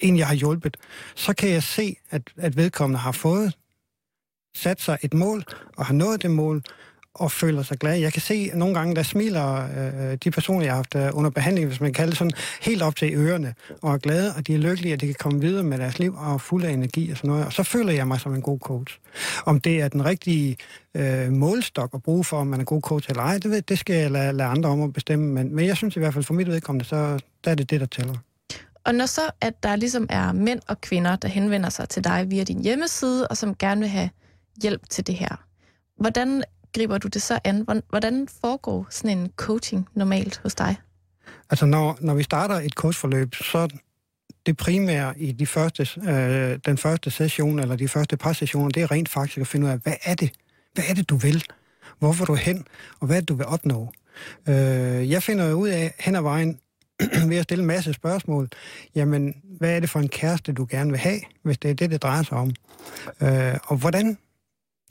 [0.00, 0.76] en, jeg har hjulpet,
[1.14, 3.54] så kan jeg se, at, at vedkommende har fået
[4.54, 5.44] sat sig et mål,
[5.76, 6.62] og har nået det mål,
[7.14, 7.98] og føler sig glad.
[7.98, 11.30] Jeg kan se nogle gange, der smiler øh, de personer, jeg har haft øh, under
[11.30, 14.46] behandling, hvis man kan kalde det sådan, helt op til ørerne, og er glade, og
[14.46, 16.72] de er lykkelige, at de kan komme videre med deres liv, og er fulde af
[16.72, 17.46] energi og sådan noget.
[17.46, 18.98] Og så føler jeg mig som en god coach.
[19.46, 20.56] Om det er den rigtige
[20.94, 23.78] øh, målstok at bruge for, om man er god coach eller ej, det, ved, det
[23.78, 25.34] skal jeg lade, lade andre om at bestemme.
[25.34, 27.80] Men, men jeg synes i hvert fald, for mit vedkommende, så der er det det,
[27.80, 28.14] der tæller.
[28.84, 32.26] Og når så, at der ligesom er mænd og kvinder, der henvender sig til dig
[32.28, 34.10] via din hjemmeside, og som gerne vil have
[34.62, 35.36] hjælp til det her,
[35.96, 36.42] hvordan
[36.74, 37.66] griber du det så an?
[37.88, 40.76] Hvordan- foregår sådan en coaching normalt hos dig?
[41.50, 43.68] Altså, når, når vi starter et coachforløb, så
[44.46, 48.82] det primære i de første, øh, den første session, eller de første par sessioner, det
[48.82, 50.30] er rent faktisk at finde ud af, hvad er det?
[50.74, 51.44] Hvad er det, du vil?
[51.98, 52.66] Hvorfor du hen?
[53.00, 53.92] Og hvad er det, du vil opnå?
[54.48, 56.58] Øh, jeg finder jo ud af hen ad vejen,
[57.28, 58.48] ved at stille en masse spørgsmål,
[58.94, 61.90] jamen, hvad er det for en kæreste, du gerne vil have, hvis det er det,
[61.90, 62.50] det drejer sig om?
[63.22, 64.18] Øh, og hvordan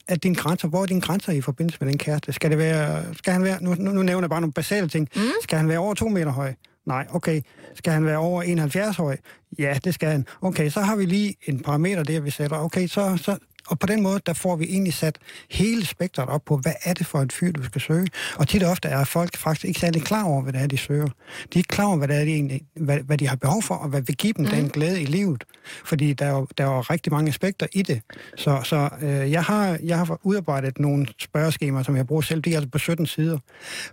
[0.10, 2.34] er dine grænser, hvor er dine grænser i forbindelse med den kæreste?
[2.34, 5.10] Skal det være, skal han være, nu, nu, nu nævner jeg bare nogle basale ting.
[5.16, 5.22] Mm.
[5.44, 6.54] Skal han være over to meter høj?
[6.86, 7.42] Nej, okay.
[7.76, 9.18] Skal han være over 71 høj?
[9.60, 10.26] Ja, det skal han.
[10.42, 12.58] Okay, så har vi lige en parameter der, vi sætter.
[12.58, 13.38] Okay, så, så,
[13.70, 15.18] og på den måde, der får vi egentlig sat
[15.50, 18.08] hele spektret op på, hvad er det for et fyr, du skal søge.
[18.36, 20.78] Og tit og ofte er folk faktisk ikke særlig klar over, hvad det er, de
[20.78, 21.06] søger.
[21.06, 21.12] De
[21.54, 23.76] er ikke klar over, hvad, det er, de, egentlig, hvad, hvad de har behov for,
[23.76, 24.52] og hvad vil give dem mm.
[24.52, 25.44] den glæde i livet.
[25.86, 28.02] Fordi der er, jo, der er jo rigtig mange aspekter i det.
[28.36, 32.42] Så, så øh, jeg, har, jeg har udarbejdet nogle spørgeskemaer, som jeg bruger selv.
[32.42, 33.40] De er altså på 17 sider.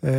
[0.03, 0.11] Øh,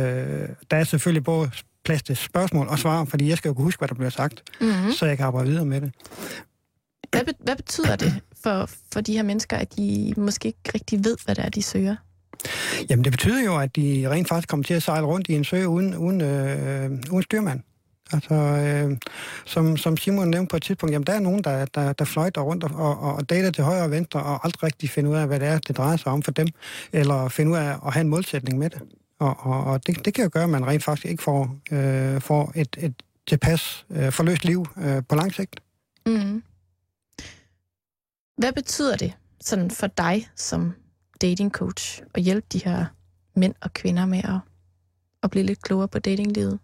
[0.70, 1.50] der er selvfølgelig både
[1.84, 4.42] plads til spørgsmål og svar, fordi jeg skal jo kunne huske, hvad der bliver sagt,
[4.60, 4.92] mm-hmm.
[4.92, 5.92] så jeg kan arbejde videre med det.
[7.10, 11.04] Hvad, be- hvad betyder det for, for de her mennesker, at de måske ikke rigtig
[11.04, 11.96] ved, hvad det er, de søger?
[12.90, 15.44] Jamen, det betyder jo, at de rent faktisk kommer til at sejle rundt i en
[15.44, 17.60] sø uden, uden, øh, uden styrmand.
[18.12, 18.96] Altså, øh,
[19.44, 22.40] som, som Simon nævnte på et tidspunkt, jamen der er nogen, der, der, der fløjter
[22.40, 25.26] rundt og, og, og dater til højre og venstre, og aldrig rigtig finder ud af,
[25.26, 26.46] hvad det er, det drejer sig om for dem,
[26.92, 28.82] eller finder ud af at have en målsætning med det.
[29.18, 32.20] Og, og, og det, det kan jo gøre, at man rent faktisk ikke får, øh,
[32.20, 32.94] får et, et
[33.28, 35.60] tilpas øh, forløst liv øh, på lang sigt.
[36.06, 36.42] Mm.
[38.38, 40.74] Hvad betyder det sådan for dig som
[41.20, 42.86] dating coach at hjælpe de her
[43.36, 44.40] mænd og kvinder med at,
[45.22, 46.58] at blive lidt klogere på datinglivet?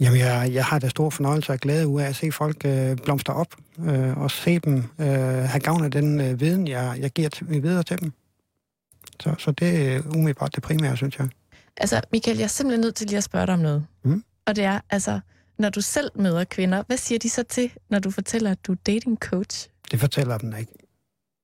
[0.00, 2.96] Jamen, jeg, jeg har da stor fornøjelse og glæde ud af at se folk øh,
[2.96, 7.10] blomstre op, øh, og se dem øh, have gavn af den øh, viden, jeg, jeg
[7.10, 8.12] giver til, videre til dem.
[9.20, 11.28] Så, så det er umiddelbart det primære, synes jeg.
[11.76, 13.86] Altså, Michael, jeg er simpelthen nødt til lige at spørge dig om noget.
[14.02, 14.24] Mm?
[14.46, 15.20] Og det er, altså,
[15.62, 18.72] når du selv møder kvinder, hvad siger de så til, når du fortæller, at du
[18.72, 19.68] er dating coach?
[19.90, 20.72] Det fortæller dem ikke.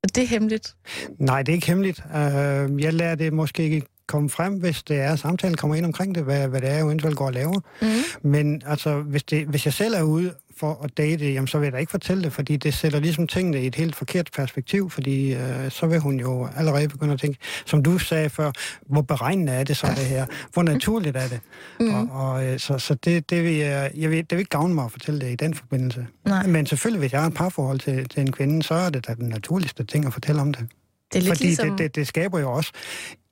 [0.02, 0.76] Og det er hemmeligt?
[1.18, 2.02] Nej, det er ikke hemmeligt.
[2.04, 5.86] Uh, jeg lærer det måske ikke komme frem, hvis det er, at samtalen kommer ind
[5.86, 7.60] omkring det, hvad, hvad det er, jeg eventuelt går og laver.
[7.82, 8.30] Mm.
[8.30, 11.66] Men altså, hvis, det, hvis jeg selv er ude for at date, jamen, så vil
[11.66, 14.90] jeg da ikke fortælle det, fordi det sætter ligesom tingene i et helt forkert perspektiv,
[14.90, 18.52] fordi øh, så vil hun jo allerede begynde at tænke, som du sagde før,
[18.86, 20.26] hvor beregnende er det så det her?
[20.52, 21.40] Hvor naturligt er det?
[21.80, 21.94] Mm.
[21.94, 24.74] Og, og øh, så, så det, det, vil jeg, jeg vil, det vil ikke gavne
[24.74, 26.06] mig at fortælle det i den forbindelse.
[26.24, 26.46] Nej.
[26.46, 29.14] Men selvfølgelig, hvis jeg har et parforhold til, til en kvinde, så er det da
[29.14, 30.66] den naturligste ting at fortælle om det.
[31.12, 31.70] Det er lidt Fordi ligesom...
[31.70, 32.72] det, det, det skaber jo også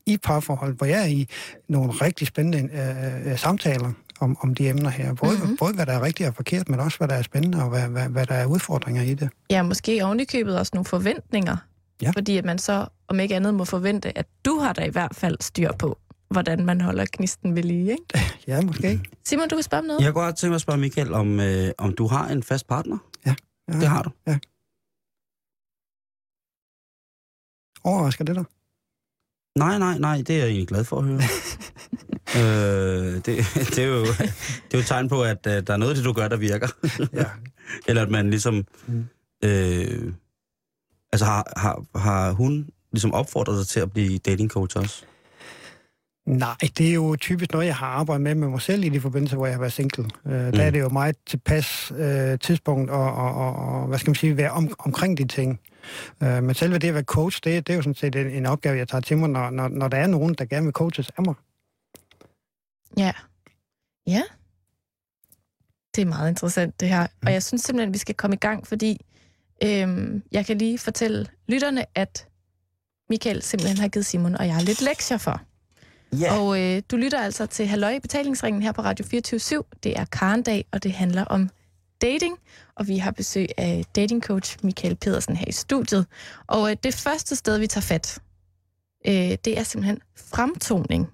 [0.07, 1.29] i parforhold, hvor jeg er i
[1.69, 5.15] nogle rigtig spændende øh, øh, samtaler om, om de emner her.
[5.15, 5.57] Både, mm-hmm.
[5.57, 7.89] både hvad der er rigtigt og forkert, men også hvad der er spændende og hvad,
[7.89, 9.31] hvad, hvad der er udfordringer i det.
[9.51, 11.57] Ja, måske ovenikøbet også nogle forventninger.
[12.03, 12.11] Ja.
[12.11, 15.15] Fordi at man så, om ikke andet, må forvente, at du har der i hvert
[15.15, 15.99] fald styr på,
[16.31, 18.05] hvordan man holder knisten ved lige, ikke?
[18.49, 19.01] Ja, måske.
[19.25, 20.01] Simon, du vil spørge om noget?
[20.01, 22.67] Jeg går godt tænke mig at spørge Michael, om, øh, om du har en fast
[22.69, 22.99] partner?
[23.27, 23.35] Ja.
[23.73, 24.11] Det har du?
[24.27, 24.39] Ja.
[27.85, 28.45] Overrasker det dig?
[29.57, 31.21] Nej, nej, nej, det er jeg egentlig glad for at høre.
[32.39, 35.77] øh, det, det, er jo, det er jo et tegn på, at uh, der er
[35.77, 36.69] noget af det, du gør, der virker.
[37.13, 37.25] ja.
[37.89, 38.67] Eller at man ligesom...
[38.87, 39.05] Mm.
[39.45, 40.13] Øh,
[41.13, 45.05] altså har, har, har hun ligesom opfordret dig til at blive dating coach også?
[46.27, 49.01] Nej, det er jo typisk noget, jeg har arbejdet med med mig selv i de
[49.01, 50.05] forbindelser, hvor jeg har været single.
[50.05, 50.31] Mm.
[50.31, 54.15] Der er det jo meget tilpas uh, tidspunkt og, og, og, og, hvad skal man
[54.15, 55.61] sige, være om, omkring de ting.
[56.21, 58.47] Uh, men selve det at være coach, det, det er jo sådan set en, en
[58.47, 61.11] opgave, jeg tager til mig, når, når, når der er nogen, der gerne vil coaches
[61.17, 61.35] af mig.
[62.99, 63.13] Ja.
[64.07, 64.23] Ja.
[65.97, 67.03] Det er meget interessant, det her.
[67.03, 67.29] Og mm.
[67.29, 69.01] jeg synes simpelthen, vi skal komme i gang, fordi
[69.65, 72.27] øhm, jeg kan lige fortælle lytterne, at
[73.09, 75.41] Michael simpelthen har givet Simon og jeg lidt lektier for.
[76.15, 76.41] Yeah.
[76.41, 80.65] Og øh, du lytter altså til Halløj Betalingsringen her på Radio 24 Det er Karendag,
[80.73, 81.51] og det handler om
[82.03, 82.39] dating.
[82.77, 86.07] Og vi har besøg af datingcoach Michael Pedersen her i studiet.
[86.47, 88.19] Og øh, det første sted, vi tager fat,
[89.07, 91.09] øh, det er simpelthen fremtoning.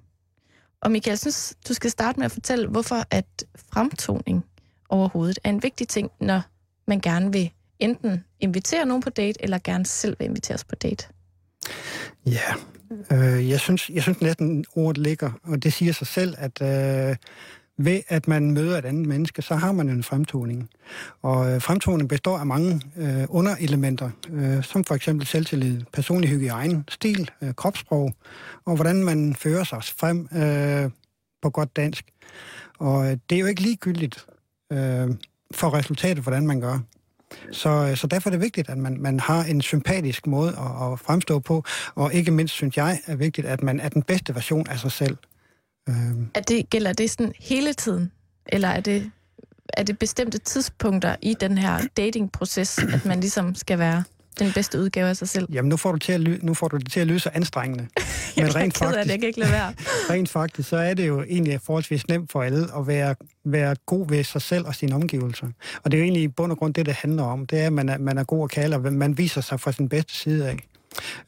[0.81, 4.45] Og Michael, jeg synes, du skal starte med at fortælle, hvorfor at fremtoning
[4.89, 6.43] overhovedet er en vigtig ting, når
[6.87, 11.07] man gerne vil enten invitere nogen på date, eller gerne selv vil inviteres på date.
[12.27, 12.55] Ja,
[13.13, 17.17] øh, jeg, synes, jeg synes næsten ordet ligger, og det siger sig selv, at øh,
[17.85, 20.71] ved at man møder et andet menneske, så har man en fremtoning.
[21.23, 26.85] Og øh, fremtoning består af mange øh, underelementer, øh, som for eksempel selvtillid, personlig hygiejne,
[26.89, 28.15] stil, øh, kropssprog,
[28.65, 30.91] og hvordan man fører sig frem øh,
[31.43, 32.05] på godt dansk.
[32.79, 34.27] Og øh, det er jo ikke ligegyldigt
[34.73, 35.09] øh,
[35.55, 36.79] for resultatet, hvordan man gør.
[37.53, 40.93] Så, øh, så derfor er det vigtigt, at man, man har en sympatisk måde at,
[40.93, 41.65] at fremstå på,
[41.95, 44.93] og ikke mindst synes jeg er vigtigt, at man er den bedste version af sig
[44.93, 45.17] selv.
[46.35, 48.13] Er det, gælder det sådan hele tiden?
[48.47, 49.11] Eller er det
[49.73, 54.05] er det bestemte tidspunkter i den her datingproces, at man ligesom skal være
[54.39, 55.49] den bedste udgave af sig selv?
[55.53, 57.31] Jamen, nu får du, til at ly- nu får du det til at lyde så
[57.35, 57.87] anstrengende.
[58.37, 59.75] Men jeg rent faktisk, det, jeg kan ikke lade være.
[60.11, 63.15] rent faktisk, så er det jo egentlig forholdsvis nemt for alle at være,
[63.45, 65.47] være god ved sig selv og sine omgivelser.
[65.85, 67.47] Og det er jo egentlig i bund og grund det, det handler om.
[67.47, 69.73] Det er, at man er, man er god at kalde, og man viser sig fra
[69.73, 70.57] sin bedste side af.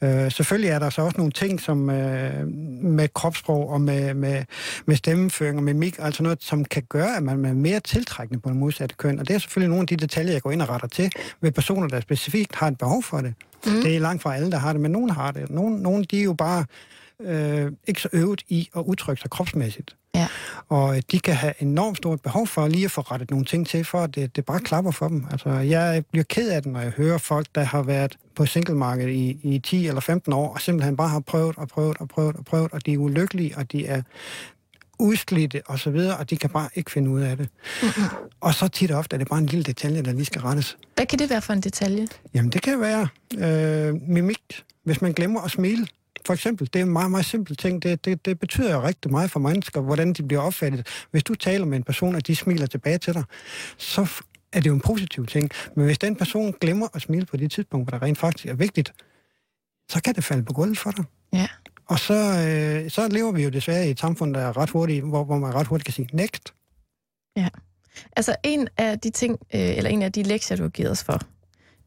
[0.03, 2.46] Øh, selvfølgelig er der så også nogle ting som øh,
[2.83, 4.44] med kropssprog og med, med,
[4.87, 8.48] med stemmeføring og mimik, altså noget, som kan gøre, at man er mere tiltrækkende på
[8.48, 9.18] den modsatte køn.
[9.18, 11.53] Og det er selvfølgelig nogle af de detaljer, jeg går ind og retter til ved
[11.53, 13.35] personer, der specifikt har et behov for det.
[13.66, 13.72] Mm.
[13.83, 15.50] Det er langt fra alle, der har det, men nogen har det.
[15.50, 16.64] Nogle, nogle de er jo bare
[17.20, 19.96] øh, ikke så øvet i at udtrykke sig kropsmæssigt.
[20.14, 20.29] Ja.
[20.68, 23.85] Og de kan have enormt stort behov for lige at få rettet nogle ting til,
[23.85, 25.27] for at det, det bare klapper for dem.
[25.31, 29.11] Altså, jeg bliver ked af det, når jeg hører folk, der har været på singlemarkedet
[29.11, 32.37] i, i 10 eller 15 år, og simpelthen bare har prøvet og prøvet og prøvet
[32.37, 34.03] og prøvet, og de er ulykkelige, og de er
[34.98, 37.48] udslidte og så videre, og de kan bare ikke finde ud af det.
[37.83, 38.05] Mm-hmm.
[38.40, 40.77] Og så tit og ofte er det bare en lille detalje, der lige skal rettes.
[40.94, 42.07] Hvad kan det være for en detalje?
[42.35, 44.62] Jamen, det kan være øh, mimik.
[44.85, 45.87] Hvis man glemmer at smile,
[46.26, 47.82] for eksempel, det er en meget, meget simpel ting.
[47.82, 50.87] Det, det, det betyder jo rigtig meget for mennesker, hvordan de bliver opfattet.
[51.10, 53.24] Hvis du taler med en person, og de smiler tilbage til dig,
[53.76, 55.50] så er det jo en positiv ting.
[55.76, 58.54] Men hvis den person glemmer at smile på det tidspunkt, hvor der rent faktisk er
[58.54, 58.92] vigtigt,
[59.90, 61.04] så kan det falde på gulvet for dig.
[61.32, 61.48] Ja.
[61.87, 65.04] Og så, øh, så lever vi jo desværre i et samfund, der er ret hurtigt,
[65.04, 66.54] hvor, hvor man ret hurtigt kan sige, next.
[67.37, 67.48] Ja.
[68.16, 71.04] Altså en af de ting, øh, eller en af de lektier, du har givet os
[71.04, 71.20] for,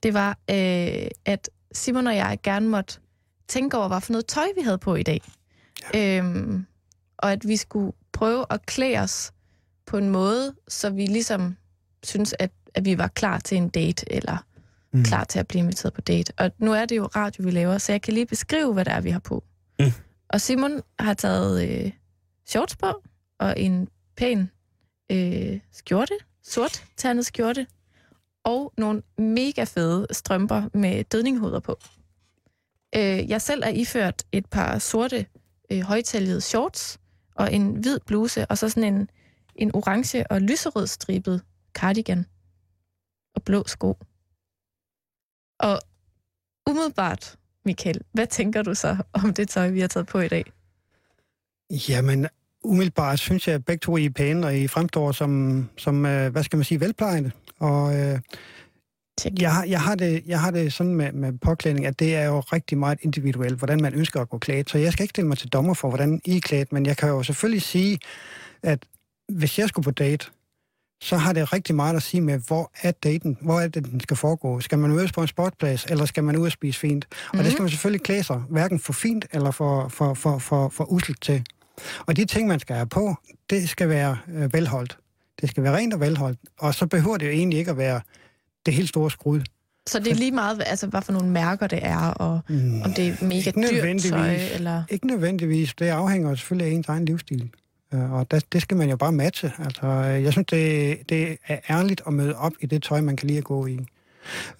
[0.03, 2.99] det var, øh, at Simon og jeg gerne måtte
[3.47, 5.21] tænke over, hvad for noget tøj vi havde på i dag.
[5.93, 6.17] Ja.
[6.17, 6.65] Øhm,
[7.17, 9.31] og at vi skulle prøve at klæde os
[9.85, 11.57] på en måde, så vi ligesom
[12.03, 14.37] synes, at, at vi var klar til en date, eller
[14.91, 15.03] mm.
[15.03, 16.33] klar til at blive inviteret på date.
[16.37, 18.93] Og nu er det jo radio, vi laver, så jeg kan lige beskrive, hvad det
[18.93, 19.43] er, vi har på.
[19.79, 19.85] Mm.
[20.29, 21.91] Og Simon har taget øh,
[22.45, 23.03] shorts på,
[23.39, 24.51] og en pæn
[25.11, 27.67] øh, skjorte, sort ternet skjorte,
[28.43, 31.79] og nogle mega fede strømper med dødninghoveder på.
[32.97, 35.25] Øh, jeg selv er iført et par sorte
[35.71, 36.99] øh, højtaljede shorts
[37.35, 39.09] og en hvid bluse, og så sådan en,
[39.55, 41.41] en orange og lyserød stribet
[41.73, 42.25] cardigan
[43.35, 43.97] og blå sko.
[45.59, 45.79] Og
[46.69, 50.51] umiddelbart, Michael, hvad tænker du så om det tøj, vi har taget på i dag?
[51.89, 52.27] Jamen,
[52.63, 56.43] umiddelbart synes jeg, at begge to er pæne, og I fremstår som, som øh, hvad
[56.43, 57.31] skal man sige, velplejende.
[57.59, 58.19] Og øh,
[59.39, 62.25] jeg, har, jeg, har det, jeg har det sådan med, med påklædning, at det er
[62.25, 64.69] jo rigtig meget individuelt, hvordan man ønsker at gå klædt.
[64.69, 66.97] Så jeg skal ikke stille mig til dommer for, hvordan I er klædt, men jeg
[66.97, 67.99] kan jo selvfølgelig sige,
[68.63, 68.85] at
[69.29, 70.25] hvis jeg skulle på date,
[71.01, 73.99] så har det rigtig meget at sige med, hvor er daten, hvor er det, den
[73.99, 74.59] skal foregå.
[74.59, 77.07] Skal man mødes på en sportplads, eller skal man ud og spise fint?
[77.09, 77.39] Mm-hmm.
[77.39, 80.69] Og det skal man selvfølgelig klæde sig, hverken for fint eller for, for, for, for,
[80.69, 81.43] for usligt til.
[82.05, 83.15] Og de ting, man skal have på,
[83.49, 84.97] det skal være øh, velholdt.
[85.41, 86.39] Det skal være rent og velholdt.
[86.59, 88.01] Og så behøver det jo egentlig ikke at være
[88.67, 89.41] det helt store skrud.
[89.87, 92.93] Så det er lige meget, altså, hvad for nogle mærker det er, og mm, om
[92.93, 94.83] det er mega dyrt tøj, eller...
[94.89, 95.73] Ikke nødvendigvis.
[95.73, 97.49] Det afhænger selvfølgelig af ens egen livsstil.
[97.93, 99.51] Øh, og der, det skal man jo bare matche.
[99.59, 103.27] Altså, jeg synes, det, det er ærligt at møde op i det tøj, man kan
[103.27, 103.79] lide at gå i.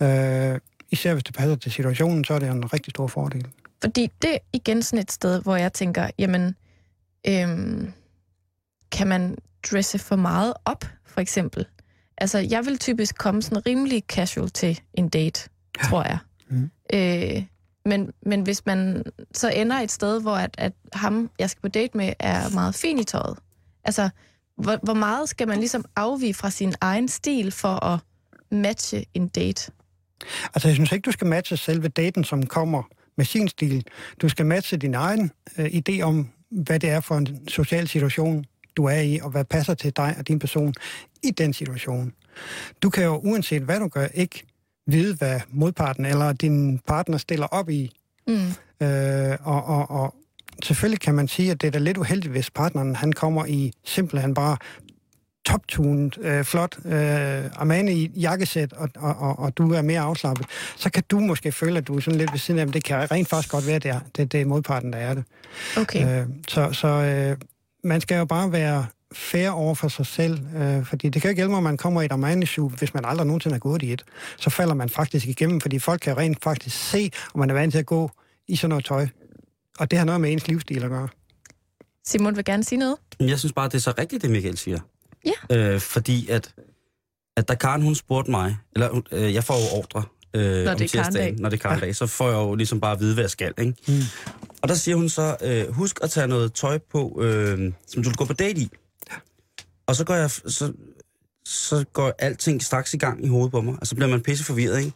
[0.01, 0.57] Uh,
[0.91, 3.47] især hvis det passer til situationen, så er det en rigtig stor fordel.
[3.81, 6.55] Fordi det er igen sådan et sted, hvor jeg tænker, jamen,
[7.27, 7.93] øhm,
[8.91, 9.37] kan man
[9.71, 11.65] dresse for meget op, for eksempel?
[12.17, 15.89] Altså, jeg vil typisk komme sådan rimelig casual til en date, ja.
[15.89, 16.17] tror jeg.
[16.49, 16.69] Mm.
[16.93, 17.43] Øh,
[17.85, 19.03] men, men hvis man
[19.33, 22.75] så ender et sted, hvor at, at ham, jeg skal på date med, er meget
[22.75, 23.37] fin i tøjet,
[23.83, 24.09] altså,
[24.57, 27.99] hvor, hvor meget skal man ligesom afvige fra sin egen stil for at
[28.51, 29.71] matche en date?
[30.53, 32.83] Altså, jeg synes ikke, du skal matche selve daten, som kommer
[33.17, 33.85] med sin stil.
[34.21, 38.45] Du skal matche din egen øh, idé om, hvad det er for en social situation,
[38.77, 40.73] du er i, og hvad passer til dig og din person
[41.23, 42.13] i den situation.
[42.81, 44.43] Du kan jo, uanset hvad du gør, ikke
[44.87, 47.91] vide, hvad modparten eller din partner stiller op i.
[48.27, 48.87] Mm.
[48.87, 50.15] Øh, og, og, og
[50.63, 53.73] selvfølgelig kan man sige, at det er da lidt uheldigt, hvis partneren han kommer i
[53.85, 54.57] simpelthen bare
[55.45, 56.91] toptunet, øh, flot øh,
[57.55, 61.51] Armani i jakkesæt, og, og, og, og du er mere afslappet, så kan du måske
[61.51, 62.73] føle, at du er sådan lidt ved siden af dem.
[62.73, 65.23] Det kan rent faktisk godt være, det er, det, det er modparten, der er det.
[65.77, 66.21] Okay.
[66.21, 67.37] Øh, så så øh,
[67.83, 71.39] man skal jo bare være fair over for sig selv, øh, fordi det kan ikke
[71.39, 72.45] hjælpe, at man kommer i et armani
[72.77, 74.05] hvis man aldrig nogensinde har gået i et.
[74.37, 77.71] Så falder man faktisk igennem, fordi folk kan rent faktisk se, om man er vant
[77.71, 78.11] til at gå
[78.47, 79.07] i sådan noget tøj.
[79.79, 81.07] Og det har noget med ens livsstil at gøre.
[82.07, 82.97] Simon vil gerne sige noget.
[83.19, 84.79] Jeg synes bare, det er så rigtigt, det Michael siger.
[85.25, 85.55] Ja.
[85.57, 86.53] Øh, fordi at,
[87.37, 90.81] at da Karen hun spurgte mig, eller øh, jeg får jo ordre øh, når, det
[90.81, 93.23] om tirsdagen, når det er Karen så får jeg jo ligesom bare at vide, hvad
[93.23, 93.53] jeg skal.
[93.57, 93.73] Ikke?
[93.87, 93.93] Mm.
[94.61, 98.09] Og der siger hun så, øh, husk at tage noget tøj på, øh, som du
[98.09, 98.69] vil gå på date i.
[99.87, 100.73] Og så går jeg, så,
[101.45, 103.75] så går alting straks i gang i hovedet på mig.
[103.81, 104.91] Og så bliver man pisse forvirret, ikke?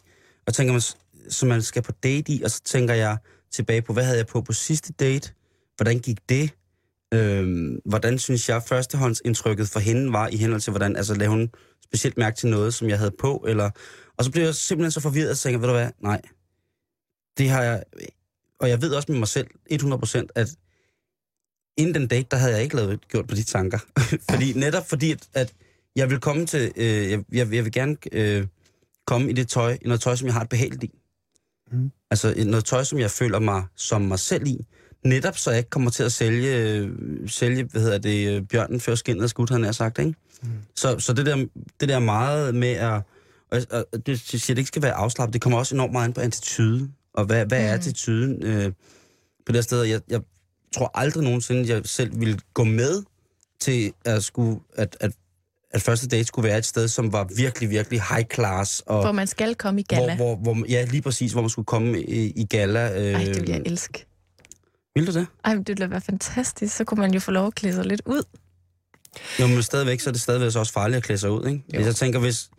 [0.46, 0.82] Og tænker man,
[1.28, 3.16] så man skal på date i, og så tænker jeg
[3.52, 5.32] tilbage på, hvad havde jeg på på sidste date?
[5.76, 6.50] Hvordan gik det?
[7.14, 11.50] Øhm, hvordan synes jeg, førstehåndsindtrykket for hende var i henhold til, hvordan, altså lavede hun
[11.92, 13.70] specielt mærke til noget, som jeg havde på, eller...
[14.16, 16.20] Og så blev jeg simpelthen så forvirret, og tænker, ved du hvad, nej,
[17.38, 17.82] det har jeg...
[18.58, 20.48] Og jeg ved også med mig selv, 100%, at
[21.76, 23.78] inden den date, der havde jeg ikke lavet, gjort på de tanker.
[24.30, 25.54] fordi netop fordi, at, at
[25.96, 28.46] jeg vil komme til, øh, jeg, jeg, jeg vil gerne øh,
[29.06, 30.98] komme i det tøj, i noget tøj, som jeg har et behageligt i.
[31.72, 31.90] Mm.
[32.10, 34.66] Altså noget tøj, som jeg føler mig som mig selv i.
[35.04, 36.90] Netop så jeg ikke kommer til at sælge, øh,
[37.28, 40.14] sælge hvad hedder det, øh, bjørnen før skinnet er skudt, han har sagt, ikke?
[40.42, 40.48] Mm.
[40.74, 41.46] Så, så det, der,
[41.80, 43.02] det der meget med at,
[43.50, 46.14] og, og det siger, det ikke skal være afslappet, det kommer også enormt meget ind
[46.14, 46.90] på attitude.
[47.14, 47.66] Og hvad, hvad mm.
[47.66, 48.72] er attituden øh,
[49.46, 49.82] på det sted?
[49.82, 50.20] Jeg, jeg
[50.74, 53.02] tror aldrig nogensinde, jeg selv ville gå med
[53.60, 55.12] til at, skulle, at, at
[55.72, 58.82] at første date skulle være et sted, som var virkelig, virkelig high class.
[58.86, 60.16] Og hvor man skal komme i gala.
[60.16, 63.00] Hvor, hvor, hvor, ja, lige præcis, hvor man skulle komme i, i gala.
[63.00, 64.06] Øh, Ej, det vil jeg elske.
[64.94, 65.26] Vil du det?
[65.44, 66.76] Ej, men det ville være fantastisk.
[66.76, 68.22] Så kunne man jo få lov at klæde sig lidt ud.
[69.40, 71.64] Jo, men stadigvæk, så er det stadigvæk også farligt at klæde sig ud, ikke?
[71.72, 71.76] Jo.
[71.76, 72.50] Hvis jeg tænker, hvis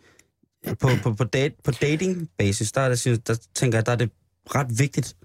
[0.80, 3.96] på, på, på, date, på dating basis, der, er det, der tænker jeg, der er
[3.96, 4.10] det
[4.54, 5.16] ret vigtigt,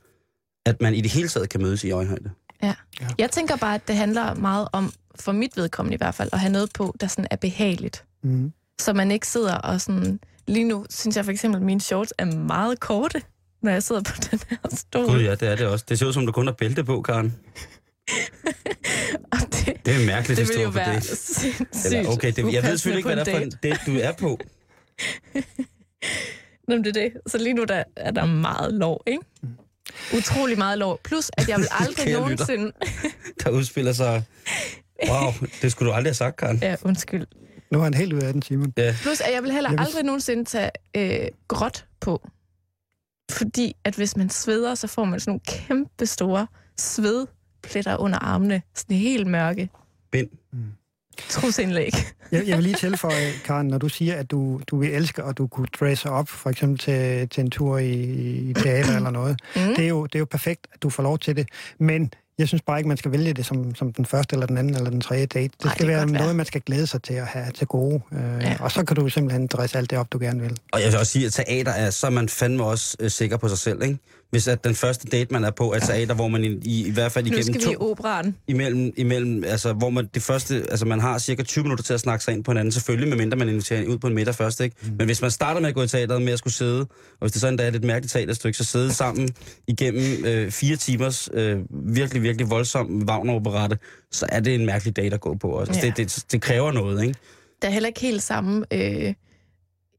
[0.65, 2.32] at man i det hele taget kan mødes i øjenhøjde.
[2.63, 2.74] Ja.
[3.02, 3.08] ja.
[3.17, 6.39] Jeg tænker bare, at det handler meget om, for mit vedkommende i hvert fald, at
[6.39, 8.06] have noget på, der sådan er behageligt.
[8.24, 8.54] Mm.
[8.82, 10.19] Så man ikke sidder og sådan...
[10.48, 13.22] Lige nu synes jeg for eksempel, at mine shorts er meget korte,
[13.62, 15.06] når jeg sidder på den her stol.
[15.06, 15.86] Gud ja, det er det også.
[15.89, 17.36] Det ser ud som, du kun har bælte på, Karen.
[19.52, 21.86] det, det er en mærkelig det historie for det.
[21.86, 24.12] Eller, okay, det, jeg ved selvfølgelig ikke, hvad der er for en date, du er
[24.12, 24.39] på.
[26.67, 27.12] Nå, det er det.
[27.28, 29.24] Så lige nu der, er der meget lov, ikke?
[29.41, 29.50] Mm.
[30.17, 31.00] Utrolig meget lov.
[31.04, 32.72] Plus, at jeg vil aldrig nogensinde...
[33.43, 34.24] der udspiller sig...
[35.10, 36.60] Wow, det skulle du aldrig have sagt, Karen.
[36.62, 37.28] Ja, undskyld.
[37.72, 38.74] Nu er han helt ud af den, Simon.
[38.78, 38.95] Ja.
[39.02, 39.86] Plus, at jeg vil heller jeg vil...
[39.86, 42.30] aldrig nogensinde tage øh, gråt på.
[43.30, 48.62] Fordi at hvis man sveder, så får man sådan nogle kæmpe store svedpletter under armene.
[48.76, 49.70] Sådan helt mørke.
[50.12, 50.30] Bind.
[50.54, 50.60] Mm.
[51.30, 51.92] Trusindlæg.
[52.32, 55.38] jeg, jeg vil lige tilføje, Karen, når du siger, at du, du vil elske, at
[55.38, 57.94] du kunne dresse op, for eksempel til, til en tur i,
[58.50, 59.39] i teater eller noget.
[59.56, 59.62] Mm.
[59.62, 61.48] Det, er jo, det er jo perfekt, at du får lov til det.
[61.80, 64.58] Men jeg synes bare ikke, man skal vælge det som, som den første, eller den
[64.58, 65.54] anden, eller den tredje date.
[65.58, 66.34] Det Ej, skal det være noget, være.
[66.34, 68.02] man skal glæde sig til at have til gode.
[68.12, 68.56] Øh, ja.
[68.60, 70.58] Og så kan du simpelthen dresse alt det op, du gerne vil.
[70.71, 73.38] Og jeg vil også sige, at teater er, så er man fandme også øh, sikker
[73.38, 73.97] på sig selv, ikke?
[74.32, 76.92] Hvis at den første date, man er på, er teater, hvor man i, i, i
[76.92, 77.52] hvert fald igennem to...
[77.54, 78.36] Nu skal vi i operan.
[78.48, 82.00] Imellem, imellem, altså, hvor man det første, altså man har cirka 20 minutter til at
[82.00, 84.76] snakke sig ind på hinanden, selvfølgelig, medmindre man inviterer ud på en middag først, ikke?
[84.82, 84.96] Mm.
[84.98, 87.32] Men hvis man starter med at gå i teateret med at skulle sidde, og hvis
[87.32, 89.30] det sådan der er et mærkeligt teaterstykke, så sidde sammen
[89.68, 93.78] igennem øh, fire timers øh, virkelig, virkelig voldsom Wagner-operette,
[94.12, 95.72] så er det en mærkelig date at gå på også.
[95.72, 95.94] Altså, ja.
[95.98, 97.20] det, det, det kræver noget, ikke?
[97.62, 99.13] Der er heller ikke helt samme øh,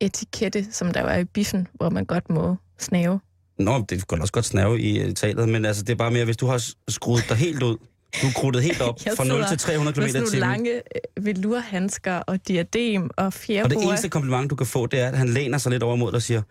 [0.00, 3.20] etikette, som der var i biffen, hvor man godt må snave.
[3.64, 6.24] Nå, det kan også godt snave i uh, talet, men altså, det er bare mere,
[6.24, 7.76] hvis du har skruet dig helt ud,
[8.22, 10.26] du er krudtet helt op fra 0 til 300 km i timen.
[10.40, 13.64] lange øh, velurhandsker og diadem og fjerboer.
[13.64, 15.96] Og det eneste kompliment, du kan få, det er, at han læner sig lidt over
[15.96, 16.42] mod dig og siger,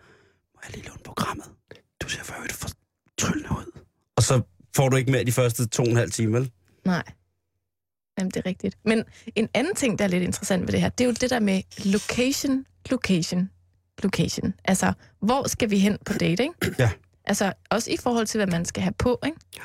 [0.54, 1.46] må jeg lige låne programmet?
[2.02, 2.68] Du ser for øvrigt for
[3.18, 3.80] tryllende ud.
[4.16, 4.42] Og så
[4.76, 6.50] får du ikke mere de første to og en halv time, vel?
[6.84, 7.02] Nej.
[8.18, 8.76] Jamen, det er rigtigt.
[8.84, 9.04] Men
[9.36, 11.40] en anden ting, der er lidt interessant ved det her, det er jo det der
[11.40, 13.50] med location, location,
[14.02, 14.54] location.
[14.64, 16.54] Altså, hvor skal vi hen på dating?
[16.78, 16.90] Ja.
[17.24, 19.36] Altså, også i forhold til, hvad man skal have på, ikke?
[19.56, 19.62] Ja.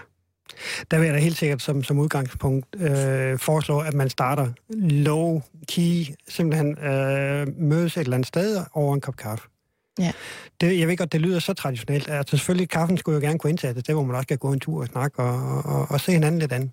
[0.92, 6.16] Der vil jeg da helt sikkert som, som udgangspunkt øh, foreslå, at man starter low-key,
[6.28, 9.48] simpelthen øh, mødes et eller andet sted over en kop kaffe.
[10.00, 10.12] Ja.
[10.62, 12.10] Det, jeg ved godt, det lyder så traditionelt.
[12.10, 14.60] Altså selvfølgelig, kaffen skulle jo gerne kunne indsættes, det hvor man også kan gå en
[14.60, 16.72] tur og snakke og, og, og se hinanden lidt andet.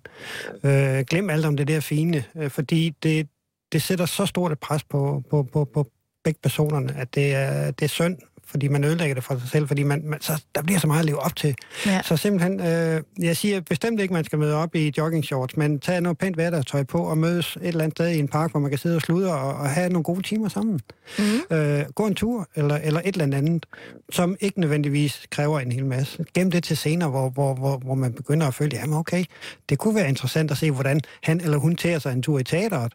[0.63, 3.27] Øh, glem alt om det der fine, øh, fordi det,
[3.71, 5.91] det sætter så stort et pres på, på, på, på,
[6.23, 8.17] begge personerne, at det er, det er synd,
[8.53, 10.99] fordi man ødelægger det for sig selv, fordi man, man, så, der bliver så meget
[10.99, 11.55] at leve op til.
[11.85, 12.01] Ja.
[12.03, 15.79] Så simpelthen, øh, jeg siger bestemt ikke, man skal møde op i jogging shorts, men
[15.79, 18.59] tage noget pænt hverdagstøj på og mødes et eller andet sted i en park, hvor
[18.59, 20.79] man kan sidde og sludre og, og have nogle gode timer sammen.
[21.19, 21.55] Mm.
[21.55, 23.65] Øh, gå en tur, eller, eller et eller andet,
[24.11, 26.25] som ikke nødvendigvis kræver en hel masse.
[26.33, 29.23] Gem det til senere, hvor, hvor, hvor, hvor man begynder at føle, jamen okay,
[29.69, 32.43] det kunne være interessant at se, hvordan han eller hun tager sig en tur i
[32.43, 32.93] teateret.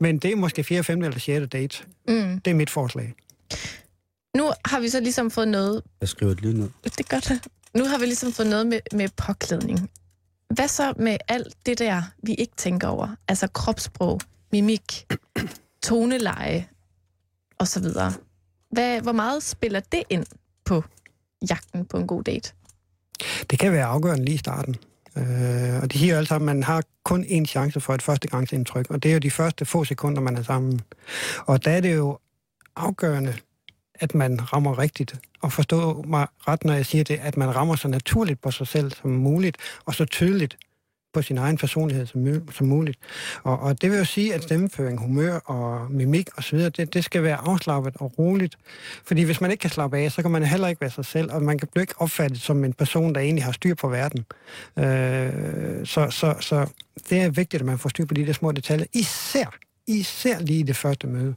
[0.00, 1.02] Men det er måske 4., 5.
[1.02, 1.48] eller 6.
[1.52, 1.84] date.
[2.08, 2.40] Mm.
[2.40, 3.14] Det er mit forslag.
[4.36, 5.82] Nu har vi så ligesom fået noget...
[6.00, 6.70] Jeg skriver det lige ned.
[6.84, 7.48] Det er godt.
[7.74, 9.90] Nu har vi ligesom fået noget med, med påklædning.
[10.54, 13.16] Hvad så med alt det der, vi ikke tænker over?
[13.28, 14.20] Altså kropssprog,
[14.52, 15.06] mimik,
[15.82, 16.68] toneleje
[17.58, 17.84] osv.
[18.70, 20.26] Hvad, hvor meget spiller det ind
[20.64, 20.84] på
[21.50, 22.52] jagten på en god date?
[23.50, 24.76] Det kan være afgørende lige i starten.
[25.18, 28.90] Øh, og det siger altså, sammen, at man har kun én chance for et førstegangsindtryk,
[28.90, 30.80] og det er jo de første få sekunder, man er sammen.
[31.46, 32.18] Og der er det jo
[32.76, 33.34] afgørende,
[33.94, 35.14] at man rammer rigtigt.
[35.40, 38.66] Og forstå mig ret, når jeg siger det, at man rammer så naturligt på sig
[38.66, 40.58] selv som muligt, og så tydeligt
[41.12, 42.98] på sin egen personlighed som, som muligt.
[43.42, 47.22] Og, og det vil jo sige, at stemmeføring, humør og mimik osv., det, det skal
[47.22, 48.56] være afslappet og roligt.
[49.04, 51.32] Fordi hvis man ikke kan slappe af, så kan man heller ikke være sig selv,
[51.32, 54.24] og man kan blive ikke opfattet som en person, der egentlig har styr på verden.
[54.78, 56.66] Øh, så, så, så
[57.10, 59.56] det er vigtigt, at man får styr på de der små detaljer, især,
[59.86, 61.34] især lige i det første møde.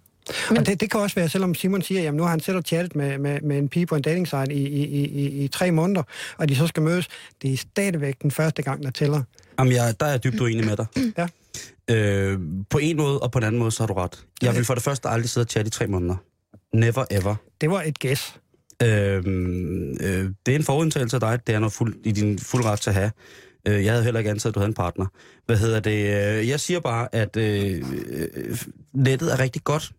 [0.49, 0.57] Men...
[0.57, 2.95] Og det, det kan også være, selvom Simon siger, at nu har han selv chattet
[2.95, 6.03] med, med, med en pige på en dating site i, i, i, i tre måneder,
[6.37, 7.07] og de så skal mødes,
[7.41, 9.23] det er stadigvæk den første gang, der tæller.
[9.61, 10.85] Jamen, jeg, der er jeg dybt uenig med dig.
[11.17, 11.27] Ja.
[11.95, 12.39] Øh,
[12.69, 14.25] på en måde, og på en anden måde, så har du ret.
[14.41, 16.15] Jeg vil for det første aldrig sidde og chatte i tre måneder.
[16.73, 17.35] Never ever.
[17.61, 18.39] Det var et gæs.
[18.83, 21.47] Øh, øh, det er en forudindtagelse af dig.
[21.47, 23.11] Det er noget fuld, i din fuld ret til at have.
[23.67, 25.05] Øh, jeg havde heller ikke antaget, at du havde en partner.
[25.45, 25.91] Hvad hedder det?
[25.91, 28.57] Øh, jeg siger bare, at øh, øh,
[28.93, 29.91] nettet er rigtig godt,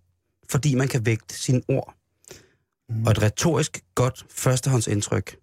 [0.50, 1.94] fordi man kan vægte sine ord.
[2.88, 3.06] Mm.
[3.06, 5.36] Og et retorisk godt førstehåndsindtryk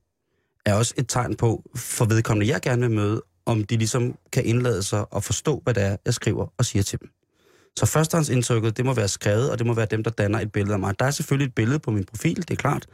[0.65, 4.45] er også et tegn på, for vedkommende jeg gerne vil møde, om de ligesom kan
[4.45, 7.09] indlade sig og forstå, hvad det er, jeg skriver og siger til dem.
[7.77, 10.73] Så førstehåndsindtrykket, det må være skrevet, og det må være dem, der danner et billede
[10.73, 10.99] af mig.
[10.99, 12.87] Der er selvfølgelig et billede på min profil, det er klart.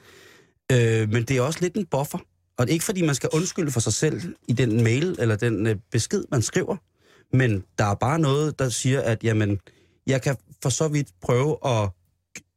[0.71, 2.17] Øh, men det er også lidt en buffer.
[2.57, 5.35] Og det er ikke, fordi man skal undskylde for sig selv i den mail eller
[5.35, 6.77] den øh, besked, man skriver.
[7.37, 9.59] Men der er bare noget, der siger, at jamen,
[10.07, 11.89] jeg kan for så vidt prøve at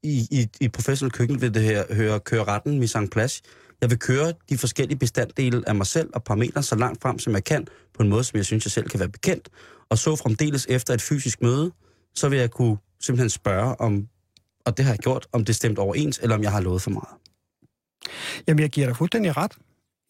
[0.03, 3.43] i, i, i professionel køkken vil det her høre køre retten mise en place.
[3.81, 7.33] Jeg vil køre de forskellige bestanddele af mig selv og parametre så langt frem, som
[7.33, 9.49] jeg kan, på en måde, som jeg synes, jeg selv kan være bekendt.
[9.89, 11.73] Og så fremdeles efter et fysisk møde,
[12.15, 14.09] så vil jeg kunne simpelthen spørge om,
[14.67, 16.91] og det har jeg gjort, om det stemt overens, eller om jeg har lovet for
[16.91, 17.15] meget.
[18.49, 19.53] Jamen, jeg giver dig fuldstændig ret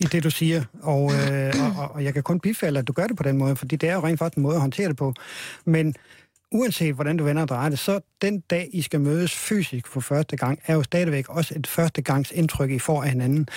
[0.01, 3.07] i det, du siger, og, øh, og, og jeg kan kun bifalde, at du gør
[3.07, 4.97] det på den måde, fordi det er jo rent faktisk en måde at håndtere det
[4.97, 5.15] på.
[5.65, 5.95] Men
[6.53, 10.01] uanset hvordan du vender og drejer det, så den dag, I skal mødes fysisk for
[10.01, 13.49] første gang, er jo stadigvæk også et første gangs indtryk, I får af hinanden.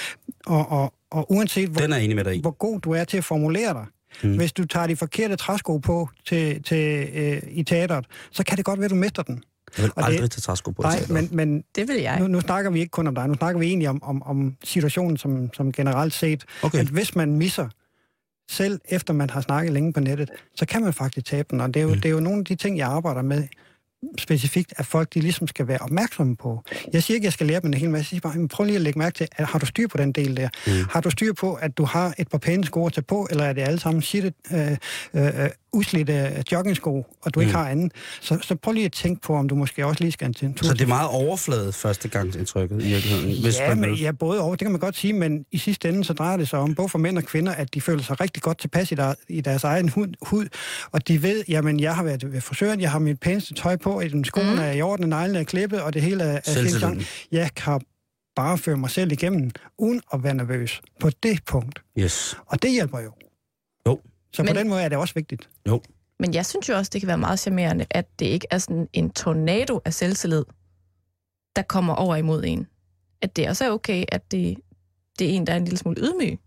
[0.46, 3.18] Og, og, og uanset hvor, Den er enig med dig hvor god du er til
[3.18, 3.86] at formulere dig,
[4.24, 4.36] mm.
[4.38, 8.66] hvis du tager de forkerte træsko på til, til, øh, i teateret, så kan det
[8.66, 9.44] godt være, at du mister den.
[9.78, 10.82] Jeg vil Og aldrig det- tage træsko på.
[10.82, 12.20] Nej, men, men Det vil jeg.
[12.20, 14.56] nu, nu snakker vi ikke kun om dig, nu snakker vi egentlig om, om, om
[14.64, 16.46] situationen som, som generelt set.
[16.64, 16.80] Okay.
[16.80, 17.68] At hvis man misser,
[18.52, 21.62] selv efter man har snakket længe på nettet, så kan man faktisk tabe den.
[21.62, 23.48] Og det er jo, det er jo nogle af de ting, jeg arbejder med
[24.20, 26.64] specifikt, at folk de ligesom skal være opmærksomme på.
[26.94, 28.00] Jeg siger ikke, at jeg skal lære dem en hel masse.
[28.00, 29.98] Jeg siger bare, "Men prøv lige at lægge mærke til, at har du styr på
[29.98, 30.50] den del der?
[30.68, 30.72] Mm.
[30.90, 33.44] Har du styr på, at du har et par pæne sko at tage på, eller
[33.44, 34.72] er det alle sammen shit, øh,
[35.14, 37.56] øh, uslidte joggingsko, og du ikke Mm.
[37.56, 37.92] har anden?
[38.22, 40.68] Så, så prøv lige at tænke på, om du måske også lige skal en tur
[40.68, 43.42] Så det er meget overfladet førstegangsindtrykket i virkeligheden.
[43.42, 44.52] Hvis ja, men, ja, både og.
[44.52, 46.90] Det kan man godt sige, men i sidste ende så drejer det sig om, både
[46.90, 49.64] for mænd og kvinder, at de føler sig rigtig godt tilpas i, der, i deres
[49.64, 50.46] egen hud, hud,
[50.92, 53.91] og de ved, jamen, jeg har været ved frisøren, jeg har mit pæneste tøj på,
[54.00, 54.60] i den skoene Mm.
[54.60, 57.02] er i orden, neglene er klippet, og det hele er, er Selvtilliden.
[57.02, 57.28] fint.
[57.32, 57.82] Jeg kan
[58.36, 61.82] bare føre mig selv igennem, uden at være nervøs på det punkt.
[62.00, 62.38] Yes.
[62.46, 63.12] Og det hjælper jo.
[63.88, 64.00] Jo.
[64.34, 65.50] Så på Men- den måde er det også vigtigt.
[66.20, 68.88] Men jeg synes jo også, det kan være meget charmerende, at det ikke er sådan
[68.94, 70.44] en tornado af selvtillid,
[71.56, 72.68] der kommer over imod en.
[73.22, 74.58] At det også er okay, at det,
[75.20, 76.40] det er en, der er en lille smule ydmyg.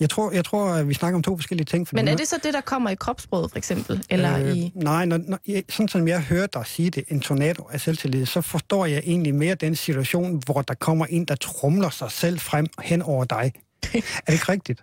[0.00, 1.88] Jeg tror, jeg tror at vi snakker om to forskellige ting.
[1.88, 4.04] fordi Men er det så det, der kommer i kropsbrødet, for eksempel?
[4.10, 4.72] Eller øh, i...
[4.74, 5.38] Nej, når, når,
[5.68, 9.34] sådan som jeg hører dig sige det, en tornado af selvtillid, så forstår jeg egentlig
[9.34, 13.52] mere den situation, hvor der kommer en, der trumler sig selv frem hen over dig.
[13.94, 14.82] er det ikke rigtigt?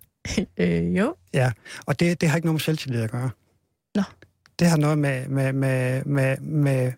[0.58, 1.16] Øh, jo.
[1.34, 1.52] Ja,
[1.86, 3.30] og det, det har ikke noget med selvtillid at gøre.
[3.96, 4.04] Nå.
[4.60, 6.92] Det har noget med, med, med, med, med,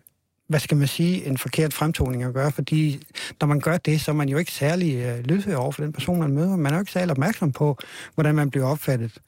[0.48, 3.06] hvad skal man sige, en forkert fremtoning at gøre, fordi
[3.40, 5.92] når man gør det, så er man jo ikke særlig øh, lydhør over for den
[5.92, 6.56] person, man møder.
[6.56, 7.78] Man er jo ikke særlig opmærksom på,
[8.14, 9.18] hvordan man bliver opfattet.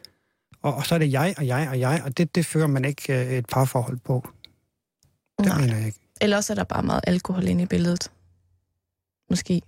[0.63, 2.85] Og, og så er det jeg og jeg og jeg, og det, det fører man
[2.85, 4.29] ikke øh, et parforhold på.
[5.39, 5.61] Det Nej.
[5.61, 5.99] mener jeg ikke.
[6.21, 8.11] Eller også er der bare meget alkohol inde i billedet.
[9.31, 9.63] Måske.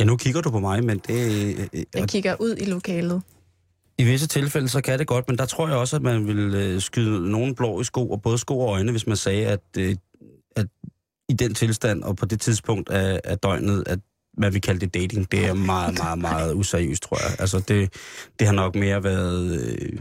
[0.00, 1.32] Ja, nu kigger du på mig, men det...
[1.54, 3.22] øh, øh, Jeg og kigger ud i lokalet.
[3.98, 6.54] I visse tilfælde, så kan det godt, men der tror jeg også, at man vil
[6.54, 9.60] øh, skyde nogen blå i sko, og både sko og øjne, hvis man sagde, at,
[9.78, 9.96] øh,
[10.56, 10.66] at
[11.28, 13.98] i den tilstand og på det tidspunkt af, af døgnet, at
[14.32, 17.36] hvad vi kalder det dating, det er meget, meget, meget useriøst, tror jeg.
[17.38, 17.92] Altså, det,
[18.38, 19.60] det har nok mere været...
[19.60, 19.98] Øh,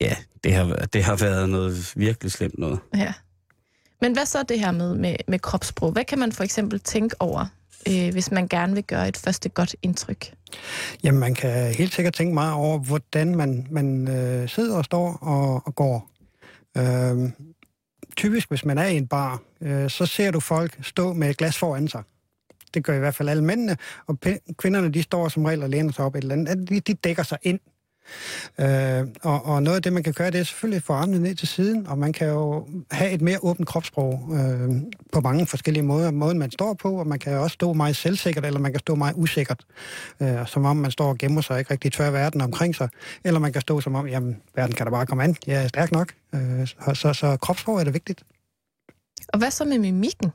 [0.00, 2.78] ja, det har, det har været noget virkelig slemt noget.
[2.96, 3.12] Ja.
[4.00, 5.92] Men hvad så det her med, med, med kropssprog?
[5.92, 7.46] Hvad kan man for eksempel tænke over,
[7.88, 10.34] øh, hvis man gerne vil gøre et første godt indtryk?
[11.04, 15.18] Jamen, man kan helt sikkert tænke meget over, hvordan man, man øh, sidder og står
[15.22, 16.10] og, og går.
[16.76, 17.30] Øh,
[18.20, 21.36] typisk, hvis man er i en bar, øh, så ser du folk stå med et
[21.36, 22.02] glas foran sig.
[22.74, 25.68] Det gør i hvert fald alle mændene, og p- kvinderne, de står som regel og
[25.70, 26.68] læner sig op et eller andet.
[26.68, 27.60] De, de dækker sig ind.
[28.58, 31.18] Øh, og, og noget af det, man kan gøre, det er selvfølgelig at få armene
[31.18, 34.70] ned til siden, og man kan jo have et mere åbent kropssprog øh,
[35.12, 36.10] på mange forskellige måder.
[36.10, 38.94] Måden, man står på, og man kan også stå meget selvsikkert, eller man kan stå
[38.94, 39.64] meget usikkert,
[40.22, 42.88] øh, som om man står og gemmer sig ikke rigtig tør verden omkring sig,
[43.24, 45.68] eller man kan stå som om, jamen, verden kan da bare komme an, jeg er
[45.68, 46.12] stærk nok.
[46.34, 48.22] Øh, så, så, så kropssprog er det vigtigt.
[49.28, 50.30] Og hvad så med mimikken?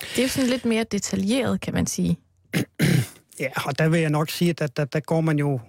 [0.00, 2.18] Det er jo sådan lidt mere detaljeret, kan man sige.
[3.40, 5.60] Ja, og der vil jeg nok sige, at der, der, der går man jo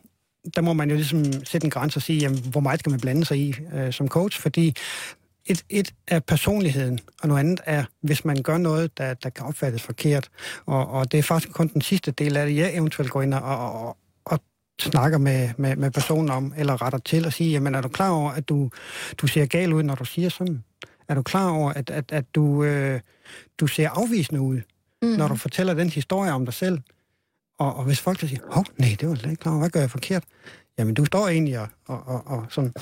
[0.56, 3.00] der må man jo ligesom sætte en grænse og sige, jamen, hvor meget skal man
[3.00, 4.76] blande sig i øh, som coach, fordi
[5.46, 9.46] et, et er personligheden, og noget andet er, hvis man gør noget, der, der kan
[9.46, 10.30] opfattes forkert.
[10.66, 13.34] Og, og det er faktisk kun den sidste del af det, jeg eventuelt går ind
[13.34, 14.40] og, og, og
[14.82, 18.10] snakker med, med, med personen om, eller retter til og siger, jamen er du klar
[18.10, 18.70] over, at du,
[19.18, 20.64] du ser gal ud, når du siger sådan?
[21.08, 23.00] Er du klar over, at, at, at du, øh,
[23.58, 24.62] du ser afvisende ud,
[25.02, 25.08] mm.
[25.08, 26.80] når du fortæller den historie om dig selv?
[27.60, 29.80] Og, og hvis folk så siger, hov, nej, det var slet ikke klar hvad gør
[29.80, 30.24] jeg forkert?
[30.78, 32.74] Jamen, du står egentlig og, og, og, og sådan,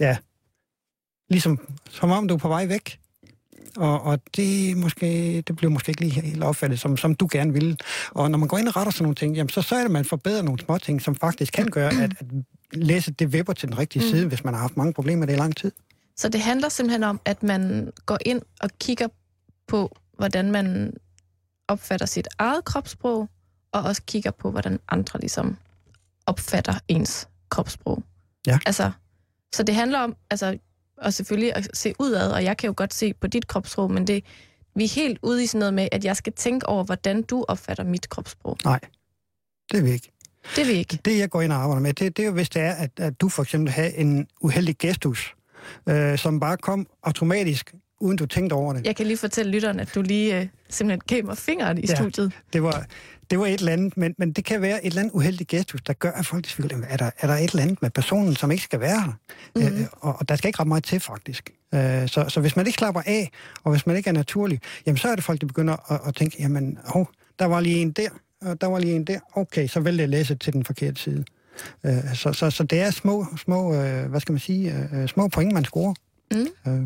[0.00, 0.16] ja,
[1.30, 1.58] ligesom
[1.90, 3.00] som om du er på vej væk.
[3.76, 7.52] Og, og det, måske, det blev måske ikke lige helt opfattet, som, som du gerne
[7.52, 7.76] ville.
[8.10, 9.84] Og når man går ind og retter sådan nogle ting, jamen, så, så er det,
[9.84, 12.26] at man forbedrer nogle små ting, som faktisk kan gøre, at, at
[12.72, 14.10] læse det vipper til den rigtige mm.
[14.10, 15.72] side, hvis man har haft mange problemer med det i lang tid.
[16.16, 19.08] Så det handler simpelthen om, at man går ind og kigger
[19.66, 20.92] på, hvordan man
[21.68, 23.28] opfatter sit eget kropssprog,
[23.72, 25.56] og også kigger på, hvordan andre ligesom
[26.26, 28.02] opfatter ens kropssprog.
[28.46, 28.58] Ja.
[28.66, 28.90] Altså,
[29.54, 30.58] så det handler om, altså,
[30.96, 34.06] og selvfølgelig at se udad, og jeg kan jo godt se på dit kropssprog, men
[34.06, 34.24] det,
[34.74, 37.44] vi er helt ude i sådan noget med, at jeg skal tænke over, hvordan du
[37.48, 38.56] opfatter mit kropssprog.
[38.64, 38.80] Nej,
[39.72, 40.12] det er vi ikke.
[40.56, 40.98] Det er vi ikke.
[41.04, 42.90] Det, jeg går ind og arbejder med, det, det er jo, hvis det er, at,
[43.00, 45.34] at du for eksempel har en uheldig gestus,
[45.88, 48.86] øh, som bare kom automatisk uden du tænkte over det.
[48.86, 51.94] Jeg kan lige fortælle lytteren, at du lige øh, simpelthen gav mig fingeren i ja,
[51.94, 52.32] studiet.
[52.52, 52.86] Det var,
[53.30, 55.82] det var et eller andet, men, men det kan være et eller andet uheldigt gestus,
[55.82, 58.50] der gør, at folk tvivler, er der, er der et eller andet med personen, som
[58.50, 59.12] ikke skal være her?
[59.56, 59.80] Mm-hmm.
[59.80, 61.50] Øh, og, og der skal ikke ret meget til, faktisk.
[61.74, 63.30] Øh, så, så hvis man ikke slapper af,
[63.64, 66.14] og hvis man ikke er naturlig, jamen så er det folk, der begynder at, at
[66.14, 67.06] tænke, jamen, oh,
[67.38, 68.08] der var lige en der,
[68.40, 69.18] og der var lige en der.
[69.34, 71.24] Okay, så vil jeg læse til den forkerte side.
[71.86, 75.28] Øh, så, så, så det er små, små øh, hvad skal man sige, øh, små
[75.28, 75.94] point, man scorer.
[76.32, 76.72] Mm.
[76.72, 76.82] Øh.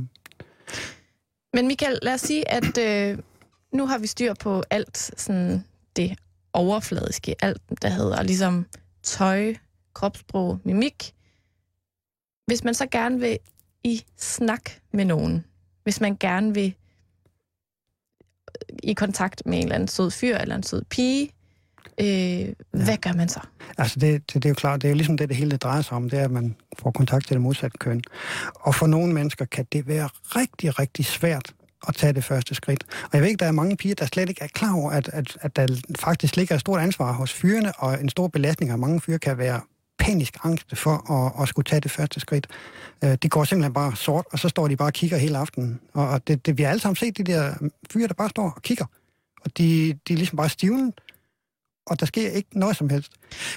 [1.54, 3.18] Men Michael, lad os sige, at øh,
[3.72, 5.64] nu har vi styr på alt sådan
[5.96, 6.18] det
[6.52, 8.66] overfladiske, alt der hedder ligesom
[9.02, 9.54] tøj,
[9.94, 11.14] kropssprog, mimik.
[12.46, 13.38] Hvis man så gerne vil
[13.84, 15.44] i snak med nogen,
[15.82, 16.74] hvis man gerne vil
[18.82, 21.30] i kontakt med en eller anden sød fyr eller en sød pige,
[22.00, 22.52] øh, ja.
[22.70, 23.40] hvad gør man så?
[23.78, 25.62] Altså det, det, det er jo klart, det er jo ligesom det, det hele det
[25.62, 28.02] drejer sig om, det er, at man får kontakt til det modsatte køn.
[28.54, 31.54] Og for nogle mennesker kan det være rigtig, rigtig svært
[31.88, 32.84] at tage det første skridt.
[33.02, 35.10] Og jeg ved ikke, der er mange piger, der slet ikke er klar over, at,
[35.12, 38.78] at, at der faktisk ligger et stort ansvar hos fyrene, og en stor belastning af
[38.78, 39.60] mange fyre kan være
[39.98, 42.46] panisk angst for at, at skulle tage det første skridt.
[43.04, 45.80] Øh, de går simpelthen bare sort, og så står de bare og kigger hele aftenen.
[45.92, 47.54] Og det, det vi har alle sammen set de der
[47.92, 48.84] fyre, der bare står og kigger.
[49.44, 50.94] Og de, de er ligesom bare stivnet,
[51.86, 53.12] og der sker ikke noget som helst.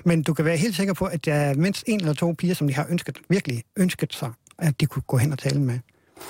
[0.06, 2.54] Men du kan være helt sikker på, at der er mindst en eller to piger,
[2.54, 5.80] som de har ønsket, virkelig ønsket sig, at de kunne gå hen og tale med.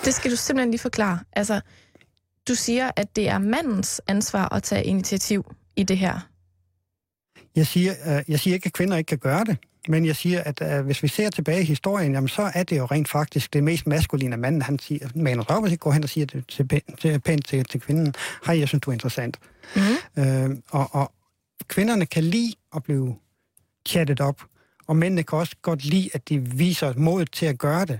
[0.06, 1.20] Det skal du simpelthen lige forklare.
[1.34, 1.62] Altså,
[2.48, 6.20] du siger, at det er mandens ansvar at tage initiativ i det her.
[7.56, 10.42] Jeg siger, uh, jeg siger ikke, at kvinder ikke kan gøre det, men jeg siger,
[10.42, 13.54] at uh, hvis vi ser tilbage i historien, jamen, så er det jo rent faktisk
[13.54, 17.20] det mest maskuline manden, han siger, Manus Raubers går hen og siger det til, til,
[17.20, 18.16] pænt til, til kvinden,
[18.46, 19.40] hej, jeg synes, du er interessant.
[19.76, 19.82] Mm.
[20.18, 21.12] Uh, og, og
[21.68, 23.16] kvinderne kan lide at blive
[23.88, 24.42] chattet op,
[24.88, 28.00] og mændene kan også godt lide, at de viser mod til at gøre det.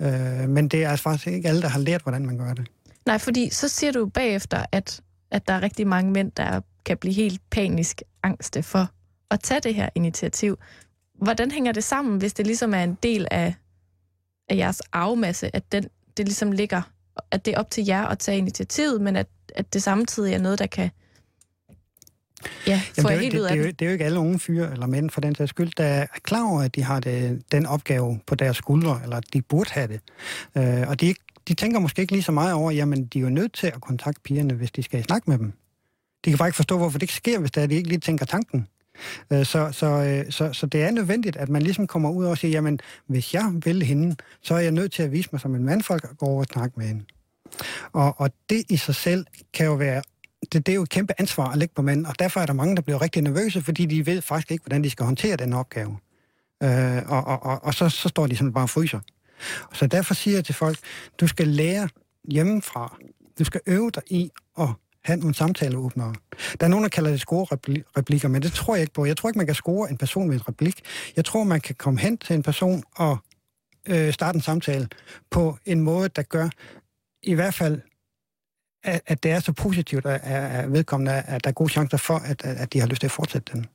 [0.00, 2.66] Øh, men det er altså faktisk ikke alle, der har lært, hvordan man gør det.
[3.06, 6.96] Nej, fordi så siger du bagefter, at, at der er rigtig mange mænd, der kan
[6.96, 8.90] blive helt panisk angste for
[9.30, 10.58] at tage det her initiativ.
[11.14, 13.54] Hvordan hænger det sammen, hvis det ligesom er en del af,
[14.48, 16.82] af jeres afmasse, at den, det ligesom ligger,
[17.30, 20.38] at det er op til jer at tage initiativet, men at, at det samtidig er
[20.38, 20.90] noget, der kan
[22.66, 24.72] Ja, Jamen, det, er, det, det, er jo, det er jo ikke alle unge fyre
[24.72, 27.66] eller mænd for den sags skyld, der er klar over, at de har det, den
[27.66, 30.00] opgave på deres skuldre, eller at de burde have det.
[30.54, 31.14] Uh, og de
[31.48, 33.80] de tænker måske ikke lige så meget over, jamen de er jo nødt til at
[33.80, 35.52] kontakte pigerne, hvis de skal snakke med dem.
[36.24, 38.00] De kan bare ikke forstå, hvorfor det ikke sker, hvis det er, de ikke lige
[38.00, 38.68] tænker tanken.
[39.32, 42.38] Øh, så, så, øh, så, så det er nødvendigt, at man ligesom kommer ud og
[42.38, 45.54] siger, jamen, hvis jeg vil hende, så er jeg nødt til at vise mig som
[45.54, 47.04] en mandfolk og gå over og snakke med hende.
[47.92, 50.02] Og, og det i sig selv kan jo være,
[50.52, 52.52] det, det er jo et kæmpe ansvar at lægge på mænd, og derfor er der
[52.52, 55.52] mange, der bliver rigtig nervøse, fordi de ved faktisk ikke, hvordan de skal håndtere den
[55.52, 55.98] opgave.
[56.62, 59.00] Øh, og og, og, og så, så står de sådan bare og fryser.
[59.72, 60.78] Så derfor siger jeg til folk,
[61.20, 61.88] du skal lære
[62.24, 62.96] hjemmefra.
[63.38, 64.68] Du skal øve dig i at
[65.04, 66.14] have nogle samtaleåbnere.
[66.60, 69.04] Der er nogen, der kalder det score-replikker, men det tror jeg ikke på.
[69.04, 70.80] Jeg tror ikke, man kan score en person med en replik.
[71.16, 73.18] Jeg tror, man kan komme hen til en person og
[73.88, 74.88] øh, starte en samtale
[75.30, 76.48] på en måde, der gør
[77.22, 77.80] i hvert fald,
[78.84, 82.14] at, at det er så positivt, at, at vedkommende, at der er gode chancer for,
[82.14, 83.66] at, at de har lyst til at fortsætte den.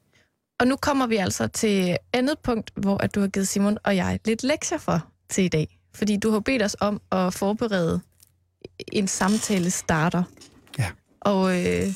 [0.60, 3.96] Og nu kommer vi altså til andet punkt, hvor at du har givet Simon og
[3.96, 5.80] jeg lidt lektier for til i dag.
[5.96, 8.02] Fordi du har bedt os om at forberede
[8.92, 10.24] en samtale starter.
[10.80, 10.92] Ja.
[11.22, 11.88] Og øh,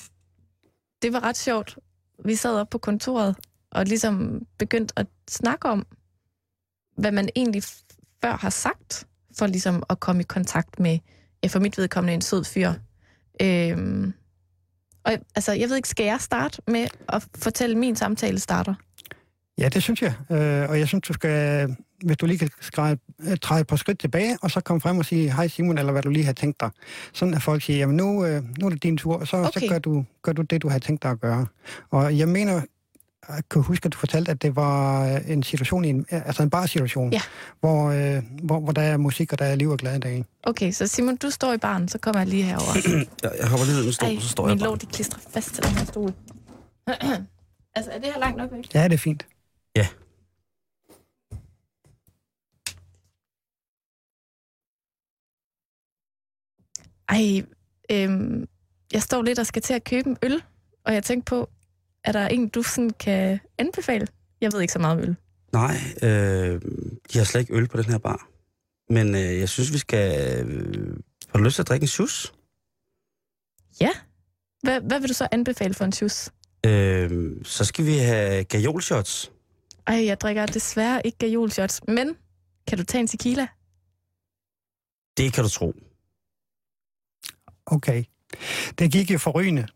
[1.01, 1.77] det var ret sjovt.
[2.25, 3.35] Vi sad op på kontoret
[3.71, 5.85] og ligesom begyndte at snakke om,
[6.97, 7.63] hvad man egentlig
[8.23, 10.99] før har sagt, for ligesom at komme i kontakt med,
[11.43, 12.73] ja, for mit vedkommende, en sød fyr.
[13.41, 14.13] Øhm,
[15.05, 18.73] og altså, jeg ved ikke, skal jeg starte med at fortælle min samtale starter?
[19.57, 20.13] Ja, det synes jeg.
[20.31, 23.75] Øh, og jeg synes, du skal, hvis du lige kan skrive, øh, træde et par
[23.75, 26.33] skridt tilbage, og så komme frem og sige, hej Simon, eller hvad du lige har
[26.33, 26.69] tænkt dig.
[27.13, 29.59] Sådan at folk siger, jamen nu, øh, nu er det din tur, og så, okay.
[29.59, 31.45] så gør, du, gør du det, du har tænkt dig at gøre.
[31.89, 32.61] Og jeg mener,
[33.30, 36.43] jeg kan huske, at du fortalte, at det var øh, en situation, i en, altså
[36.43, 37.21] en bar-situation, Ja.
[37.59, 40.25] hvor, øh, hvor, hvor der er musik, og der er liv og glade dage.
[40.43, 42.73] Okay, så Simon, du står i baren, så kommer jeg lige herover.
[43.23, 44.67] Jeg, jeg hopper lige ud af min stol, Ej, så står jeg min bare.
[44.67, 46.13] lov, de klistrer fast til den her stol.
[47.75, 48.73] altså, er det her langt nok væk?
[48.75, 49.25] Ja, det er fint.
[49.75, 49.88] Ja.
[57.09, 57.41] Ej,
[57.91, 58.47] øhm,
[58.93, 60.43] jeg står lidt og skal til at købe en øl,
[60.86, 61.49] og jeg tænkte på,
[62.07, 64.07] er der en, du sådan kan anbefale?
[64.41, 65.15] Jeg ved ikke så meget om øl.
[65.53, 66.61] Nej, øh,
[67.13, 68.29] de har slet ikke øl på den her bar.
[68.89, 70.45] Men øh, jeg synes, vi skal...
[70.45, 70.97] Øh,
[71.29, 72.33] har du lyst til at drikke en shoes?
[73.81, 73.89] Ja.
[74.63, 76.31] Hvad, hvad vil du så anbefale for en juice?
[76.65, 79.31] Øh, så skal vi have gajolshots.
[79.87, 82.15] Ej, jeg drikker desværre ikke gajolshots, men
[82.67, 83.47] kan du tage en tequila?
[85.17, 85.73] Det kan du tro.
[87.65, 88.03] Okay.
[88.80, 89.67] Det gik jo forrygende.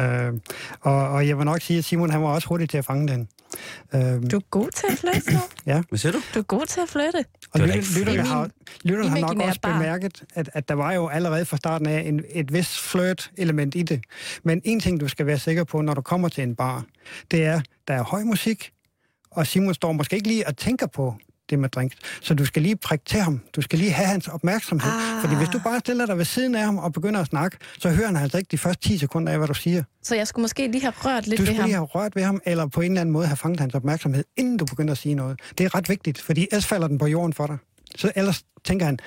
[0.00, 0.32] øh,
[0.80, 3.08] og, og jeg vil nok sige, at Simon han var også hurtig til at fange
[3.08, 3.28] den.
[3.94, 4.00] Øh,
[4.30, 5.38] Du er god til at flytte, så.
[5.88, 6.20] Hvad siger du?
[6.34, 7.24] Du er god til at flytte.
[7.52, 8.50] og lytter, lytterne har,
[8.84, 9.72] lytterne har nok også bar.
[9.78, 13.82] bemærket, at, at der var jo allerede fra starten af en, et vist flirt-element i
[13.82, 14.00] det.
[14.44, 16.84] Men en ting, du skal være sikker på, når du kommer til en bar,
[17.30, 18.70] det er, der er høj musik,
[19.30, 21.14] og Simon står måske ikke lige og tænker på
[21.50, 21.96] det med drinks.
[22.22, 23.40] Så du skal lige prikke til ham.
[23.56, 24.90] Du skal lige have hans opmærksomhed.
[24.90, 25.20] Ah.
[25.24, 27.90] Fordi hvis du bare stiller dig ved siden af ham og begynder at snakke, så
[27.90, 29.82] hører han altså ikke de første 10 sekunder af, hvad du siger.
[30.02, 31.66] Så jeg skulle måske lige have rørt lidt Du ved skulle ham.
[31.68, 34.24] lige have rørt ved ham, eller på en eller anden måde have fanget hans opmærksomhed,
[34.36, 35.40] inden du begynder at sige noget.
[35.58, 37.56] Det er ret vigtigt, fordi ellers falder den på jorden for dig.
[37.96, 38.98] Så ellers tænker han,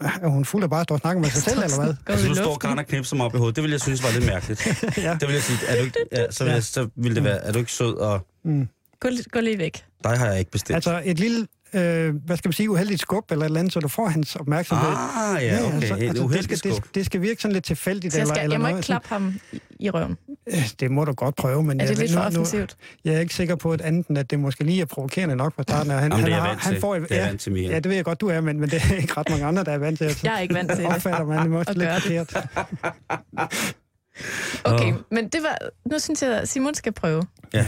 [0.00, 1.94] er hun fuld af bare at stå og snakke med sig selv, eller hvad?
[2.04, 2.56] Gå Altså, du står.
[2.56, 3.56] Karen og knipser mig op i hovedet.
[3.56, 4.66] Det vil jeg synes var lidt mærkeligt.
[4.96, 5.16] ja.
[5.20, 5.58] Det vil jeg sige.
[5.68, 7.94] Er du ikke, ja, så, vil jeg, så vil det være, er du ikke sød,
[7.94, 8.26] og
[9.00, 9.84] Gå, li- gå lige væk.
[10.04, 10.74] dig har jeg ikke bestilt.
[10.74, 13.80] Altså et lille, øh, hvad skal man sige, uheldigt skub eller et eller andet, så
[13.80, 14.88] du får hans opmærksomhed.
[14.88, 15.74] ah, ja, okay.
[15.74, 18.12] altså, Et altså, det, uheldigt skal, det, det skal virke sådan lidt tilfældigt.
[18.14, 18.78] Så jeg, eller, skal, eller jeg må noget.
[18.78, 19.34] ikke klappe ham
[19.80, 20.16] i, røven.
[20.52, 22.76] Øh, Det må du godt prøve, men Er det jeg, lidt for nu, nu, offensivt?
[23.04, 25.54] jeg er ikke sikker på, at andet end, at det måske lige er provokerende nok
[25.56, 25.90] fra starten.
[25.92, 27.70] Han, Jamen, det er han, jeg har- han får, Det er ja, vant til, Michael.
[27.72, 29.64] ja, det ved jeg godt, du er, men, men det er ikke ret mange andre,
[29.64, 30.04] der er vant til.
[30.04, 30.86] At, Jeg er ikke vant til det.
[30.94, 32.36] opfatter man det måske lidt forkert.
[34.64, 35.58] Okay, men det var...
[35.90, 37.22] Nu synes jeg, at Simon skal prøve.
[37.54, 37.66] Ja.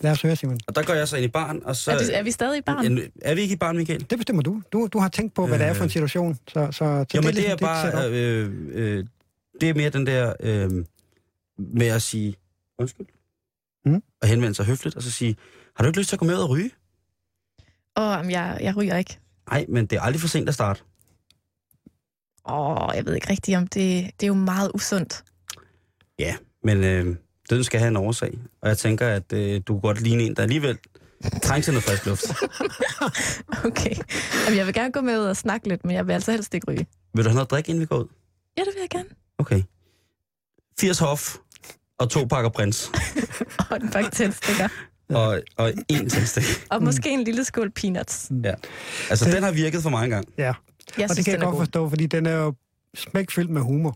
[0.00, 0.60] Lad os høre, Simon.
[0.66, 1.90] Og der går jeg så ind i baren, og så...
[1.92, 2.98] Er, det, er vi stadig i barn?
[3.22, 4.10] Er vi ikke i baren, Michael?
[4.10, 4.62] Det bestemmer du.
[4.72, 6.38] Du, du har tænkt på, hvad det er for en situation.
[6.48, 8.10] Så, så, så Jo, men det er ligesom dit bare...
[8.10, 9.04] Øh, øh,
[9.60, 10.70] det er mere den der øh,
[11.58, 12.34] med at sige
[12.78, 13.06] undskyld.
[13.84, 14.02] Mm.
[14.22, 15.36] Og henvende sig høfligt, og så sige,
[15.76, 16.70] har du ikke lyst til at gå med og ryge?
[17.96, 19.18] Åh, oh, jeg, jeg ryger ikke.
[19.50, 20.82] Nej, men det er aldrig for sent at starte.
[22.48, 24.10] Åh, oh, jeg ved ikke rigtigt om det...
[24.20, 25.24] Det er jo meget usundt.
[26.18, 27.16] Ja, men øh,
[27.50, 28.38] døden skal have en årsag.
[28.62, 30.78] Og jeg tænker, at øh, du kunne godt ligne en, der alligevel
[31.42, 32.24] trænger til noget frisk luft.
[33.64, 33.94] Okay.
[34.44, 36.54] Jamen, jeg vil gerne gå med ud og snakke lidt, men jeg vil altså helst
[36.54, 36.86] ikke ryge.
[37.14, 38.06] Vil du have noget at drikke, inden vi går ud?
[38.58, 39.08] Ja, det vil jeg gerne.
[39.38, 39.62] Okay.
[40.80, 41.36] 80 hof
[41.98, 42.90] og to pakker prins.
[43.70, 44.68] Og en pakke tændstikker.
[45.08, 46.44] Og, og en tændstik.
[46.70, 48.30] Og måske en lille skål peanuts.
[48.44, 48.54] Ja.
[49.10, 50.26] Altså, Det- den har virket for mig engang.
[50.38, 50.54] Ja, Jeg og
[50.96, 51.60] synes, det kan jeg den godt god.
[51.60, 52.54] forstå, fordi den er jo
[52.94, 53.94] smækfyldt med humor.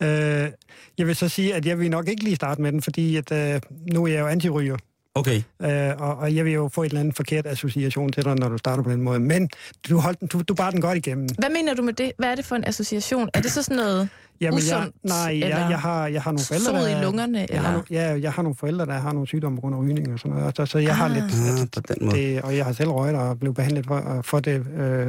[0.00, 0.44] Ja.
[0.44, 0.50] Øh,
[0.98, 3.32] jeg vil så sige, at jeg vil nok ikke lige starte med den, fordi at,
[3.32, 3.60] øh,
[3.92, 4.76] nu er jeg jo antiryger.
[5.16, 5.42] Okay.
[5.62, 8.48] Øh, og, og jeg vil jo få et eller andet forkert association til dig, når
[8.48, 9.20] du starter på den måde.
[9.20, 9.48] Men
[9.88, 11.28] du, holdt, den- du, du bar den godt igennem.
[11.38, 12.12] Hvad mener du med det?
[12.18, 13.28] Hvad er det for en association?
[13.34, 14.08] Er det så sådan noget
[14.40, 14.96] Jamen, jeg, usundt?
[15.04, 16.98] nej, eller jeg, jeg, har, jeg har nogle forældre, der...
[17.00, 17.38] i lungerne?
[17.38, 17.62] Jeg eller?
[17.62, 20.12] har, no, ja, jeg har nogle forældre, der har nogle sygdomme på grund af rygning
[20.12, 20.56] og sådan noget.
[20.56, 21.10] Så, så jeg har Ah.
[21.12, 21.24] lidt...
[21.24, 22.16] Ah, på den måde.
[22.18, 25.06] Det, og jeg har selv røget og blevet behandlet for, for det øh,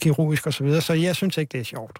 [0.00, 0.80] kirurgisk og så videre.
[0.80, 1.98] Så jeg synes ikke, det er sjovt.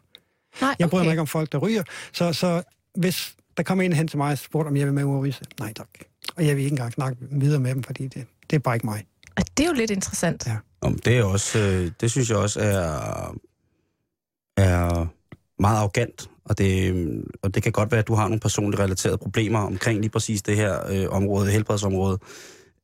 [0.61, 1.07] Nej, Jeg bryder okay.
[1.07, 1.82] mig ikke om folk, der ryger.
[2.12, 2.62] Så, så
[2.94, 5.72] hvis der kommer en hen til mig og spurgte, om jeg vil med ud nej
[5.72, 5.88] tak.
[6.36, 8.86] Og jeg vil ikke engang snakke videre med dem, fordi det, det er bare ikke
[8.86, 9.05] mig.
[9.36, 10.46] Og det er jo lidt interessant.
[10.46, 10.57] Ja.
[10.80, 13.36] Om det er også, øh, det synes jeg også er,
[14.57, 15.07] er
[15.59, 16.94] meget arrogant Og det,
[17.42, 20.42] og det kan godt være, at du har nogle personligt relaterede problemer omkring lige præcis
[20.42, 22.18] det her øh, område, helbredsområde.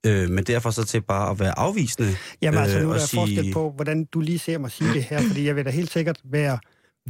[0.07, 2.17] Øh, men derfor så til bare at være afvisende.
[2.43, 3.21] Jamen altså, øh, nu er der sige...
[3.21, 5.93] forskel på, hvordan du lige ser mig sige det her, fordi jeg vil da helt
[5.93, 6.59] sikkert være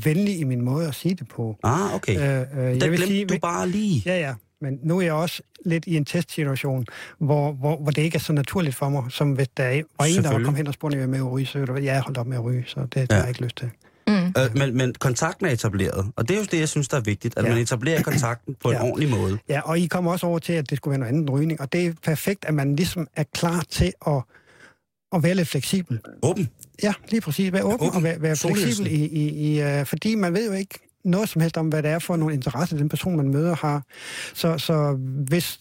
[0.05, 1.57] venlig i min måde at sige det på.
[1.62, 2.16] Ah, okay.
[2.16, 4.03] Øh, øh, jeg vil sige, du bare lige.
[4.07, 4.34] Ja, ja.
[4.62, 6.86] Men nu er jeg også lidt i en testsituation,
[7.18, 10.24] hvor, hvor, hvor det ikke er så naturligt for mig, som hvis der var en,
[10.24, 12.36] der var kommet hen og spurgte, med at ryge, så ville jeg holdt op med
[12.36, 13.14] at ryge, så det, det ja.
[13.14, 13.70] har jeg ikke lyst til.
[14.09, 14.14] Mm.
[14.14, 17.01] Øh, men, men kontakten er etableret, og det er jo det, jeg synes, der er
[17.01, 17.49] vigtigt, at ja.
[17.51, 18.76] man etablerer kontakten på ja.
[18.76, 19.38] en ordentlig måde.
[19.49, 21.61] Ja, og I kommer også over til, at det skulle være noget andet end rygning,
[21.61, 24.22] og det er perfekt, at man ligesom er klar til at,
[25.12, 26.00] at være lidt fleksibel.
[26.22, 26.50] Åben?
[26.82, 27.52] Ja, lige præcis.
[27.52, 27.96] Være åben, åben.
[27.96, 31.40] og være, være fleksibel, i, i, i, uh, fordi man ved jo ikke noget som
[31.40, 33.82] helst om, hvad det er for nogle interesser, den person, man møder, har.
[34.34, 34.98] Så, så
[35.28, 35.61] hvis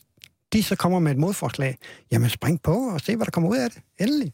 [0.53, 1.77] de så kommer med et modforslag,
[2.11, 3.81] jamen spring på og se, hvad der kommer ud af det.
[3.99, 4.33] Endelig.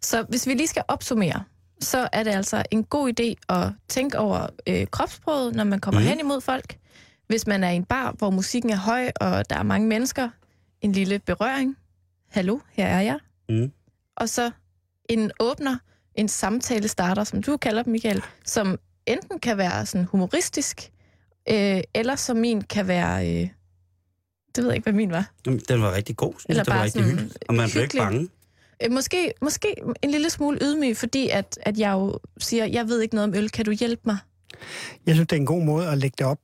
[0.00, 1.44] Så hvis vi lige skal opsummere,
[1.80, 6.00] så er det altså en god idé at tænke over øh, kropsproget, når man kommer
[6.00, 6.06] mm.
[6.06, 6.78] hen imod folk.
[7.26, 10.28] Hvis man er i en bar, hvor musikken er høj, og der er mange mennesker,
[10.80, 11.76] en lille berøring.
[12.30, 13.18] Hallo, her er jeg.
[13.48, 13.72] Mm.
[14.16, 14.50] Og så
[15.08, 15.76] en åbner,
[16.14, 20.90] en samtale starter, som du kalder dem, Michael, som enten kan være sådan humoristisk,
[21.48, 23.28] øh, eller som min kan være...
[23.28, 23.48] Øh,
[24.56, 25.32] det ved jeg ikke, hvad min var.
[25.44, 26.34] Den var rigtig god.
[26.48, 28.28] Eller det var rigtig hyggeligt, og man blev ikke bange.
[28.84, 33.00] Øh, måske, måske en lille smule ydmyg, fordi at, at jeg jo siger, jeg ved
[33.00, 34.16] ikke noget om øl, kan du hjælpe mig?
[35.06, 36.38] Jeg synes, det er en god måde at lægge det op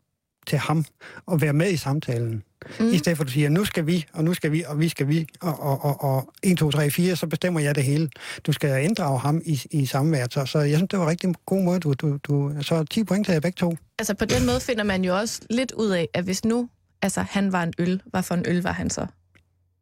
[0.47, 0.85] til ham
[1.27, 2.43] og være med i samtalen.
[2.81, 2.93] Mm.
[2.93, 4.89] I stedet for at du siger, nu skal vi, og nu skal vi, og vi
[4.89, 8.11] skal vi, og, og, og, og 1, 2, 3, 4, så bestemmer jeg det hele.
[8.47, 10.27] Du skal inddrage ham i, i samvær.
[10.31, 11.81] Så, så jeg synes, det var en rigtig god måde.
[11.81, 13.77] Du, du, du, så 10 point til jer begge to.
[13.99, 16.69] Altså på den måde finder man jo også lidt ud af, at hvis nu
[17.03, 19.07] altså, han var en øl, hvad for en øl var han så?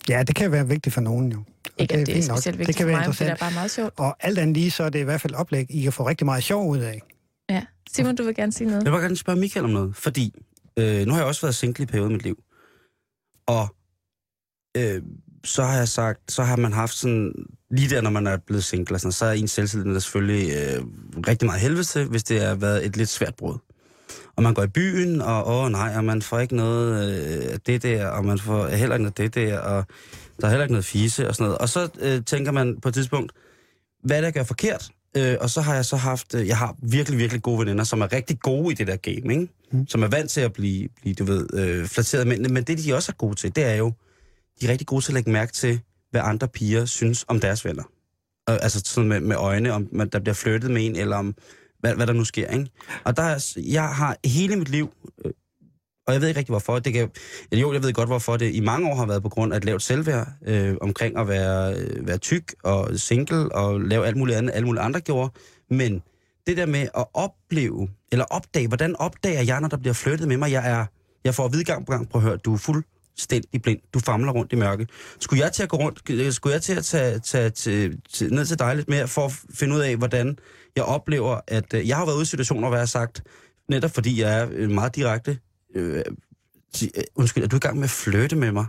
[0.09, 1.43] Ja, det kan være vigtigt for nogen jo.
[1.79, 3.71] Ikke, det, at det er specielt vigtigt det kan for mig, det er bare meget
[3.71, 3.93] sjovt.
[3.97, 6.25] Og alt andet lige, så er det i hvert fald oplæg, I kan få rigtig
[6.25, 7.03] meget sjov ud af.
[7.51, 7.63] Ja.
[7.93, 8.85] Simon, du vil gerne sige noget?
[8.85, 10.35] Jeg vil gerne spørge Michael om noget, fordi
[10.77, 12.39] øh, nu har jeg også været single i perioden i mit liv.
[13.47, 13.77] Og
[14.77, 15.03] øh,
[15.45, 17.33] så har jeg sagt, så har man haft sådan,
[17.71, 20.85] lige der, når man er blevet single, sådan, så er en selvtillid der selvfølgelig øh,
[21.29, 23.59] rigtig meget helvede til, hvis det har været et lidt svært brud.
[24.37, 27.19] Og man går i byen, og åh nej, og man får ikke noget
[27.53, 29.85] øh, det der, og man får heller ikke noget af det der, og
[30.41, 31.59] der er heller ikke noget fise og sådan noget.
[31.59, 33.33] Og så øh, tænker man på et tidspunkt,
[34.03, 34.91] hvad er det, jeg gør forkert?
[35.17, 38.01] Øh, og så har jeg så haft, øh, jeg har virkelig, virkelig gode veninder, som
[38.01, 39.49] er rigtig gode i det der game, ikke?
[39.73, 39.87] Mm.
[39.87, 42.27] Som er vant til at blive, blive du ved, øh, flatteret.
[42.27, 43.93] Men, men det, de også er gode til, det er jo,
[44.61, 45.81] de er rigtig gode til at lægge mærke til,
[46.11, 47.83] hvad andre piger synes om deres venner.
[48.51, 51.35] Øh, altså sådan med, med øjne, om man, der bliver flyttet med en, eller om
[51.81, 52.71] hvad, hvad der nu sker, ikke?
[53.05, 54.93] Og der, jeg har hele mit liv,
[55.25, 55.33] øh,
[56.07, 57.11] og jeg ved ikke rigtig hvorfor, det kan,
[57.53, 59.65] jo, jeg ved godt hvorfor det i mange år har været på grund af et
[59.65, 64.39] lavt selvværd, øh, omkring at være, øh, være tyk og single og lave alt muligt
[64.39, 65.33] andet, alt mulige andre gjorde,
[65.71, 66.03] men
[66.47, 70.37] det der med at opleve, eller opdage, hvordan opdager jeg, når der bliver flyttet med
[70.37, 70.85] mig, jeg er,
[71.25, 73.99] jeg får at vide gang på gang, prøv at høre, du er fuldstændig blind, du
[73.99, 74.87] famler rundt i mørke.
[75.21, 77.89] Skulle jeg til at gå rundt, øh, skulle jeg til at tage, tage tage,
[78.21, 80.39] ned til dig lidt mere, for at finde ud af, hvordan
[80.77, 83.23] jeg oplever, at øh, jeg har været ude i situationer, hvor jeg har sagt,
[83.69, 85.39] netop fordi jeg er øh, meget direkte,
[85.77, 86.05] øh,
[86.75, 88.67] sig, øh, undskyld, er du i gang med at flytte med mig?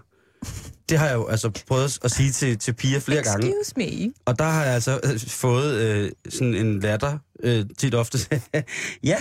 [0.89, 3.53] Det har jeg jo altså prøvet at sige til, til piger flere Excuse gange.
[3.61, 4.13] Excuse me.
[4.25, 8.41] Og der har jeg altså øh, fået øh, sådan en latter øh, tit ofte.
[9.03, 9.17] ja.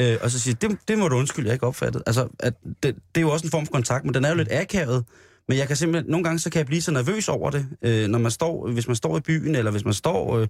[0.00, 2.02] Øh, og så siger det, det må du undskylde, jeg ikke opfattet.
[2.06, 4.34] Altså, at det, det er jo også en form for kontakt, men den er jo
[4.34, 5.04] lidt akavet.
[5.48, 8.08] Men jeg kan simpelthen, nogle gange så kan jeg blive så nervøs over det, øh,
[8.08, 10.48] når man står, hvis man står i byen, eller hvis man står øh,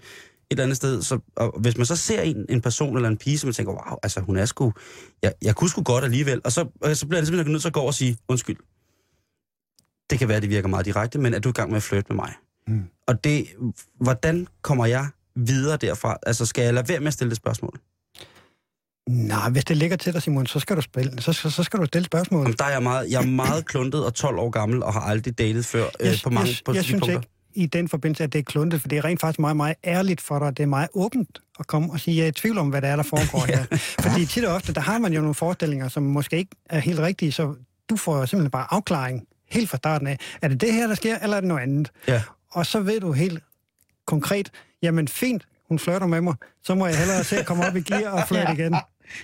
[0.52, 1.02] eller andet sted.
[1.02, 3.72] Så, og hvis man så ser en, en person eller en pige, som man tænker,
[3.72, 4.72] wow, altså hun er sgu,
[5.22, 6.40] jeg, jeg kunne sgu godt alligevel.
[6.44, 8.56] Og så, og så bliver jeg simpelthen nødt til at gå og sige, undskyld.
[10.10, 12.12] Det kan være, det virker meget direkte, men er du i gang med at flytte
[12.12, 12.34] med mig?
[12.66, 12.84] Mm.
[13.06, 13.46] Og det,
[14.00, 16.16] hvordan kommer jeg videre derfra?
[16.26, 17.80] Altså skal jeg lade være med at stille det spørgsmål?
[19.08, 21.80] Nej, hvis det ligger til dig, Simon, så skal du spille, så, så, så skal
[21.80, 22.42] du stille spørgsmål.
[22.42, 25.00] Jamen, der er jeg, meget, jeg er meget kluntet og 12 år gammel og har
[25.00, 27.20] aldrig datet før jeg, øh, på mange jeg, på jeg synes punkter.
[27.20, 29.76] ikke i den forbindelse, at det er kluntet, for det er rent faktisk meget, meget
[29.84, 30.56] ærligt for dig.
[30.56, 32.82] Det er meget åbent at komme og sige, at jeg er i tvivl om, hvad
[32.82, 33.64] der er, der foregår her.
[34.00, 36.98] Fordi tit og ofte, der har man jo nogle forestillinger, som måske ikke er helt
[36.98, 37.54] rigtige, så
[37.90, 40.18] du får simpelthen bare afklaring helt fra starten af.
[40.42, 41.90] Er det det her, der sker, eller er det noget andet?
[42.08, 42.22] Ja.
[42.50, 43.42] Og så ved du helt
[44.06, 44.50] konkret,
[44.82, 47.80] jamen fint, hun flørter med mig, så må jeg hellere se at komme op i
[47.80, 48.52] gear og flirte ja.
[48.52, 48.76] igen.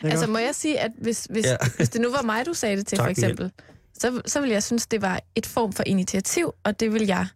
[0.04, 1.56] Ikke altså må jeg sige, at hvis, hvis, ja.
[1.76, 3.52] hvis det nu var mig, du sagde det til, tak, for eksempel,
[3.98, 7.26] så, så vil jeg synes, det var et form for initiativ, og det vil jeg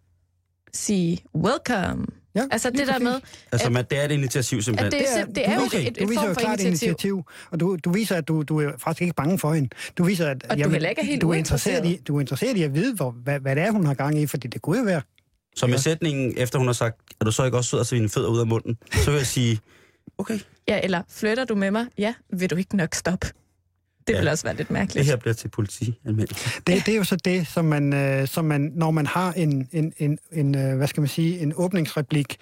[0.74, 2.06] sige, welcome.
[2.34, 3.20] Ja, altså det der med...
[3.52, 4.92] Altså, at, det er et initiativ simpelthen.
[4.92, 5.80] det, er, det er jo okay.
[5.80, 6.88] et, et du viser form for klart initiativ.
[6.88, 7.24] initiativ.
[7.50, 9.68] Og du, du viser, at du, du er faktisk ikke bange for hende.
[9.98, 12.20] Du viser, at og du heller ikke er helt du er interesseret i, du er
[12.20, 14.62] interesseret i at vide, hvor, hvad, hvad det er, hun har gang i, fordi det
[14.62, 15.02] kunne jo være...
[15.56, 15.80] Så med ja.
[15.80, 18.40] sætningen, efter hun har sagt, er du så ikke også sød at svine fødder ud
[18.40, 19.60] af munden, så vil jeg sige,
[20.18, 20.38] okay.
[20.68, 21.86] Ja, eller flytter du med mig?
[21.98, 23.26] Ja, vil du ikke nok stoppe?
[24.06, 24.18] Det Ja.
[24.18, 25.06] ville også være lidt Det mærkeligt.
[25.06, 26.50] her bliver til politianmeldelse.
[26.66, 29.68] Det, det er jo så det, som man, øh, som man når man har en,
[29.72, 32.36] en, en, en øh, hvad skal man sige, en åbningsreplik,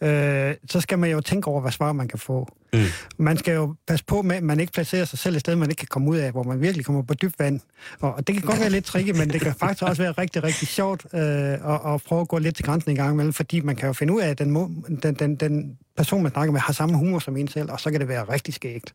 [0.00, 2.48] øh, så skal man jo tænke over, hvad svar man kan få.
[2.72, 2.80] Mm.
[3.18, 5.70] Man skal jo passe på med, at man ikke placerer sig selv et sted, man
[5.70, 7.60] ikke kan komme ud af, hvor man virkelig kommer på dybt vand.
[8.00, 10.42] Og, og det kan godt være lidt tricky, men det kan faktisk også være rigtig,
[10.42, 11.58] rigtig sjovt øh, at,
[11.94, 14.12] at prøve at gå lidt til grænsen en gang imellem, fordi man kan jo finde
[14.12, 14.70] ud af, at den, må,
[15.02, 17.90] den, den, den person, man snakker med, har samme humor som en selv, og så
[17.90, 18.94] kan det være rigtig skægt.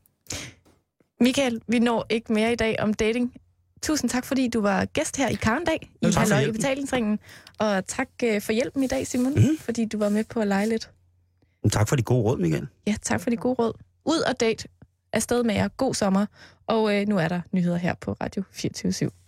[1.22, 3.34] Michael, vi når ikke mere i dag om dating.
[3.82, 7.19] Tusind tak, fordi du var gæst her i Karndag i Halløj i betalingsringen.
[7.59, 9.57] Og tak øh, for hjælpen i dag, Simon, Mhm.
[9.59, 10.91] fordi du var med på at lege lidt.
[11.72, 12.67] Tak for de gode råd, Michael.
[12.88, 13.74] Ja, tak for de gode råd.
[14.05, 14.67] Ud og date.
[15.13, 15.67] Afsted med jer.
[15.67, 16.26] God sommer.
[16.67, 19.20] Og øh, nu er der nyheder her på Radio 24 /7.